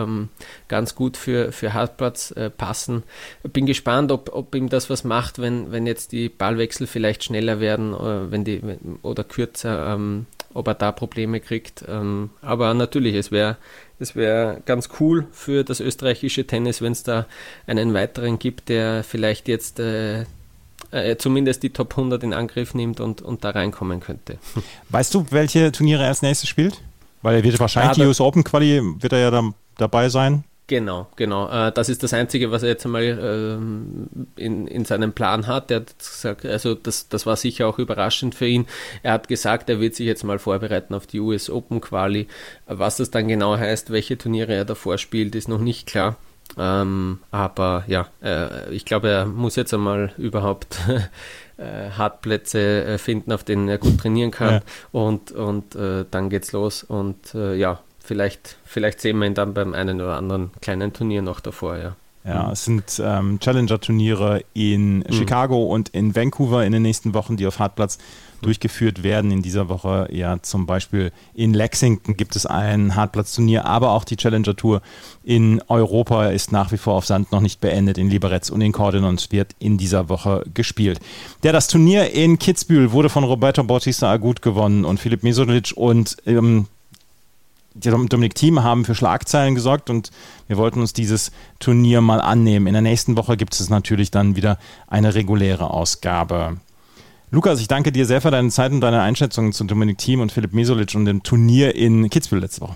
ganz 0.69 0.95
gut 0.95 1.17
für, 1.17 1.53
für 1.53 1.75
Hartplatz 1.75 2.33
passen. 2.57 3.03
Bin 3.43 3.67
gespannt, 3.67 4.13
ob, 4.13 4.33
ob 4.33 4.55
ihm 4.55 4.69
das 4.69 4.89
was 4.89 5.05
macht, 5.05 5.41
wenn, 5.41 5.73
wenn 5.73 5.87
jetzt 5.87 6.13
die 6.13 6.29
Ballwechsel 6.29 6.87
vielleicht 6.87 7.25
schneller 7.25 7.59
werden 7.59 7.93
wenn 7.93 8.45
die, 8.45 8.63
oder 9.03 9.25
kürzer. 9.25 9.99
Ob 10.55 10.69
er 10.69 10.75
da 10.75 10.93
Probleme 10.93 11.41
kriegt. 11.41 11.85
Ähm, 11.89 12.31
aber 12.41 12.75
natürlich, 12.75 13.15
es 13.15 13.31
wäre 13.31 13.57
es 13.99 14.17
wär 14.17 14.61
ganz 14.67 14.89
cool 15.01 15.27
für 15.33 15.65
das 15.65 15.81
österreichische 15.81 16.47
Tennis, 16.47 16.83
wenn 16.83 16.93
es 16.93 17.05
da 17.05 17.27
einen 17.67 17.95
weiteren 17.95 18.39
gibt, 18.39 18.69
der 18.69 19.05
vielleicht 19.05 19.49
jetzt 19.49 19.79
äh, 19.79 20.25
äh, 20.91 21.17
zumindest 21.17 21.63
die 21.63 21.71
Top 21.71 21.93
100 21.93 22.23
in 22.25 22.35
Angriff 22.35 22.75
nimmt 22.75 23.01
und, 23.01 23.23
und 23.23 23.45
da 23.45 23.51
reinkommen 23.51 24.01
könnte. 24.01 24.39
Weißt 24.91 25.15
du, 25.15 25.27
welche 25.31 25.73
Turniere 25.73 26.03
er 26.03 26.09
als 26.09 26.23
nächstes 26.23 26.49
spielt? 26.49 26.83
Weil 27.23 27.37
er 27.37 27.45
wird 27.45 27.59
wahrscheinlich 27.61 27.97
ja, 27.97 28.05
die 28.05 28.09
US 28.09 28.21
Open 28.21 28.45
Quali, 28.45 28.81
wird 29.01 29.13
er 29.13 29.19
ja 29.21 29.31
da, 29.31 29.55
dabei 29.79 30.09
sein. 30.09 30.45
Genau, 30.73 31.07
genau. 31.17 31.51
Äh, 31.51 31.71
das 31.71 31.91
ist 31.91 32.03
das 32.03 32.15
Einzige, 32.15 32.51
was 32.51 32.63
er 32.63 32.71
jetzt 32.71 32.87
einmal 32.87 33.03
ähm, 33.03 34.09
in, 34.37 34.67
in 34.67 34.87
seinem 34.87 35.13
Plan 35.13 35.47
hat. 35.47 35.71
Er 35.71 35.81
hat 35.81 35.99
gesagt, 35.99 36.47
also 36.47 36.75
das, 36.75 37.11
das 37.11 37.27
war 37.27 37.37
sicher 37.37 37.69
auch 37.69 37.79
überraschend 37.79 38.35
für 38.35 38.47
ihn. 38.47 38.67
Er 39.03 39.13
hat 39.13 39.29
gesagt, 39.29 39.69
er 39.69 39.81
wird 39.81 39.95
sich 39.95 40.07
jetzt 40.07 40.25
mal 40.25 40.39
vorbereiten 40.39 40.95
auf 40.95 41.07
die 41.07 41.21
US 41.21 41.51
Open 41.51 41.83
Quali. 41.83 42.27
Was 42.65 42.97
das 42.97 43.11
dann 43.11 43.29
genau 43.29 43.55
heißt, 43.55 43.91
welche 43.91 44.17
Turniere 44.17 44.55
er 44.55 44.65
davor 44.65 44.97
spielt, 44.97 45.35
ist 45.35 45.47
noch 45.47 45.61
nicht 45.61 45.87
klar. 45.87 46.17
Ähm, 46.57 47.19
aber 47.31 47.85
ja, 47.87 48.09
äh, 48.23 48.71
ich 48.75 48.87
glaube, 48.87 49.11
er 49.11 49.27
muss 49.27 49.57
jetzt 49.57 49.75
einmal 49.75 50.15
überhaupt 50.17 50.79
äh, 51.59 51.91
Hartplätze 51.91 52.97
finden, 52.97 53.31
auf 53.31 53.45
denen 53.45 53.69
er 53.69 53.77
gut 53.77 53.99
trainieren 53.99 54.31
kann. 54.31 54.55
Ja. 54.55 54.61
Und, 54.91 55.33
und 55.33 55.75
dann 55.75 56.31
geht's 56.31 56.53
los. 56.53 56.83
Und 56.83 57.35
ja, 57.35 57.81
vielleicht, 58.03 58.57
vielleicht 58.65 59.01
sehen 59.01 59.19
wir 59.19 59.27
ihn 59.27 59.35
dann 59.35 59.55
beim 59.55 59.75
einen 59.75 60.01
oder 60.01 60.17
anderen 60.17 60.51
kleinen 60.61 60.93
Turnier 60.93 61.23
noch 61.23 61.41
davor, 61.41 61.77
ja. 61.77 61.97
Ja, 62.25 62.53
es 62.53 62.65
sind 62.65 63.03
ähm, 63.05 63.41
Challenger-Turniere 63.41 64.45
in 64.55 64.99
mhm. 64.99 65.13
Chicago 65.13 65.65
und 65.65 65.89
in 65.89 66.15
Vancouver 66.15 66.65
in 66.65 66.73
den 66.73 66.83
nächsten 66.83 67.15
Wochen, 67.15 67.37
die 67.37 67.47
auf 67.49 67.59
Hartplatz 67.59 67.99
durchgeführt 68.43 69.03
werden. 69.03 69.33
In 69.33 69.43
dieser 69.43 69.69
Woche 69.69 70.09
ja 70.13 70.41
zum 70.41 70.67
Beispiel 70.67 71.11
in 71.35 71.53
Lexington 71.53 72.17
gibt 72.17 72.37
es 72.37 72.47
ein 72.47 72.95
Hartplatz-Turnier, 72.95 73.65
aber 73.65 73.91
auch 73.91 74.05
die 74.05 74.17
Challenger-Tour 74.17 74.83
in 75.25 75.63
Europa 75.69 76.27
ist 76.29 76.53
nach 76.53 76.71
wie 76.71 76.77
vor 76.77 76.95
auf 76.95 77.07
Sand 77.07 77.33
noch 77.33 77.41
nicht 77.41 77.61
beendet. 77.61 77.99
In 77.99 78.09
Liberec 78.09 78.51
und 78.51 78.61
in 78.61 78.73
Cordonons 78.73 79.33
wird 79.33 79.57
in 79.59 79.77
dieser 79.77 80.09
Woche 80.09 80.45
gespielt. 80.55 81.01
Der 81.43 81.53
das 81.53 81.67
Turnier 81.67 82.13
in 82.13 82.39
Kitzbühel 82.39 82.93
wurde 82.93 83.09
von 83.09 83.25
Roberto 83.25 83.65
Bautista 83.65 84.11
Agut 84.11 84.43
gewonnen 84.43 84.85
und 84.85 85.01
Filip 85.01 85.25
Mesolic 85.25 85.73
und 85.77 86.17
ähm, 86.27 86.67
Dominik 87.75 88.35
Thiem 88.35 88.63
haben 88.63 88.85
für 88.85 88.95
Schlagzeilen 88.95 89.55
gesorgt 89.55 89.91
und 89.91 90.11
wir 90.49 90.57
wollten 90.57 90.81
uns 90.81 90.93
dieses 90.93 91.33
Turnier 91.59 92.01
mal 92.01 92.21
annehmen. 92.21 92.67
In 92.67 92.73
der 92.73 92.83
nächsten 92.83 93.17
Woche 93.17 93.37
gibt 93.37 93.55
es 93.55 93.71
natürlich 93.71 94.11
dann 94.11 94.37
wieder 94.37 94.59
eine 94.87 95.15
reguläre 95.15 95.71
Ausgabe. 95.71 96.59
Lukas, 97.31 97.61
ich 97.61 97.69
danke 97.69 97.93
dir 97.93 98.05
sehr 98.05 98.21
für 98.21 98.31
deine 98.31 98.51
Zeit 98.51 98.73
und 98.73 98.83
deine 98.83 99.01
Einschätzungen 99.01 99.53
zu 99.53 99.65
Dominik 99.65 99.99
Thiem 99.99 100.21
und 100.21 100.33
Philipp 100.33 100.53
Mesolic 100.53 100.95
und 100.95 101.07
dem 101.07 101.23
Turnier 101.23 101.75
in 101.75 102.11
Kitzbühel 102.11 102.43
letzte 102.43 102.61
Woche. 102.61 102.75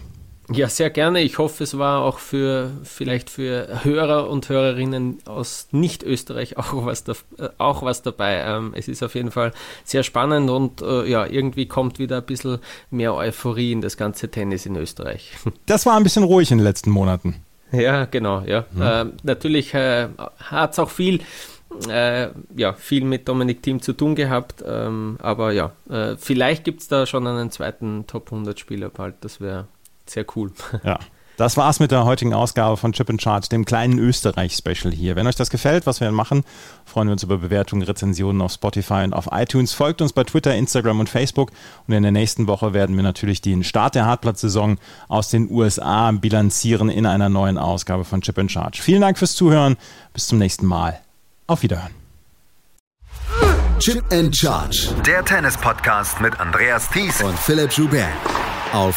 Ja, 0.52 0.68
sehr 0.68 0.90
gerne. 0.90 1.22
Ich 1.22 1.38
hoffe, 1.38 1.64
es 1.64 1.76
war 1.76 2.02
auch 2.02 2.18
für 2.18 2.70
vielleicht 2.84 3.30
für 3.30 3.80
Hörer 3.82 4.30
und 4.30 4.48
Hörerinnen 4.48 5.18
aus 5.24 5.68
Nicht-Österreich 5.72 6.56
auch 6.58 6.86
was, 6.86 7.04
da, 7.04 7.12
äh, 7.38 7.48
auch 7.58 7.82
was 7.82 8.02
dabei. 8.02 8.42
Ähm, 8.46 8.72
es 8.76 8.88
ist 8.88 9.02
auf 9.02 9.14
jeden 9.14 9.30
Fall 9.30 9.52
sehr 9.84 10.02
spannend 10.02 10.50
und 10.50 10.82
äh, 10.82 11.04
ja, 11.08 11.26
irgendwie 11.26 11.66
kommt 11.66 11.98
wieder 11.98 12.18
ein 12.18 12.24
bisschen 12.24 12.58
mehr 12.90 13.14
Euphorie 13.14 13.72
in 13.72 13.80
das 13.80 13.96
ganze 13.96 14.30
Tennis 14.30 14.66
in 14.66 14.76
Österreich. 14.76 15.32
Das 15.66 15.84
war 15.84 15.96
ein 15.96 16.04
bisschen 16.04 16.22
ruhig 16.22 16.50
in 16.50 16.58
den 16.58 16.64
letzten 16.64 16.90
Monaten. 16.90 17.34
Ja, 17.72 18.04
genau, 18.04 18.42
ja. 18.42 18.64
Mhm. 18.72 18.82
Ähm, 18.82 19.12
natürlich 19.24 19.74
äh, 19.74 20.08
hat 20.38 20.72
es 20.72 20.78
auch 20.78 20.90
viel. 20.90 21.20
Äh, 21.88 22.28
ja, 22.56 22.72
viel 22.72 23.04
mit 23.04 23.28
Dominik 23.28 23.62
Team 23.62 23.82
zu 23.82 23.92
tun 23.92 24.14
gehabt, 24.14 24.64
ähm, 24.66 25.18
aber 25.20 25.52
ja, 25.52 25.72
äh, 25.90 26.16
vielleicht 26.16 26.64
gibt 26.64 26.80
es 26.80 26.88
da 26.88 27.04
schon 27.04 27.26
einen 27.26 27.50
zweiten 27.50 28.06
Top 28.06 28.32
100 28.32 28.58
Spieler 28.58 28.88
bald, 28.88 29.16
das 29.20 29.40
wäre 29.40 29.66
sehr 30.06 30.24
cool. 30.34 30.52
Ja. 30.84 30.98
Das 31.36 31.58
war's 31.58 31.80
mit 31.80 31.90
der 31.90 32.04
heutigen 32.06 32.32
Ausgabe 32.32 32.78
von 32.78 32.92
Chip 32.92 33.10
and 33.10 33.20
Charge, 33.20 33.48
dem 33.50 33.66
kleinen 33.66 33.98
Österreich-Special 33.98 34.90
hier. 34.92 35.16
Wenn 35.16 35.26
euch 35.26 35.36
das 35.36 35.50
gefällt, 35.50 35.86
was 35.86 36.00
wir 36.00 36.10
machen, 36.10 36.44
freuen 36.86 37.08
wir 37.08 37.12
uns 37.12 37.22
über 37.22 37.36
Bewertungen, 37.36 37.82
Rezensionen 37.82 38.40
auf 38.40 38.52
Spotify 38.52 39.04
und 39.04 39.12
auf 39.12 39.28
iTunes. 39.32 39.74
Folgt 39.74 40.00
uns 40.00 40.14
bei 40.14 40.24
Twitter, 40.24 40.54
Instagram 40.54 41.00
und 41.00 41.10
Facebook. 41.10 41.50
Und 41.86 41.92
in 41.92 42.02
der 42.02 42.12
nächsten 42.12 42.46
Woche 42.46 42.72
werden 42.72 42.96
wir 42.96 43.02
natürlich 43.02 43.42
den 43.42 43.64
Start 43.64 43.94
der 43.94 44.06
Hartplatz-Saison 44.06 44.78
aus 45.08 45.28
den 45.28 45.50
USA 45.50 46.10
bilanzieren 46.12 46.88
in 46.88 47.04
einer 47.04 47.28
neuen 47.28 47.58
Ausgabe 47.58 48.04
von 48.04 48.22
Chip 48.22 48.38
and 48.38 48.50
Charge. 48.50 48.80
Vielen 48.80 49.02
Dank 49.02 49.18
fürs 49.18 49.34
Zuhören. 49.34 49.76
Bis 50.14 50.28
zum 50.28 50.38
nächsten 50.38 50.64
Mal. 50.64 50.98
Auf 51.46 51.62
Wiederhören. 51.62 51.92
Chip 53.78 54.02
and 54.10 54.34
Charge. 54.34 54.88
Der 55.06 55.22
Tennis-Podcast 55.22 56.18
mit 56.22 56.40
Andreas 56.40 56.88
Thies 56.88 57.22
und 57.22 57.38
Philipp 57.38 57.72
Joubert. 57.72 58.08
Auf 58.72 58.96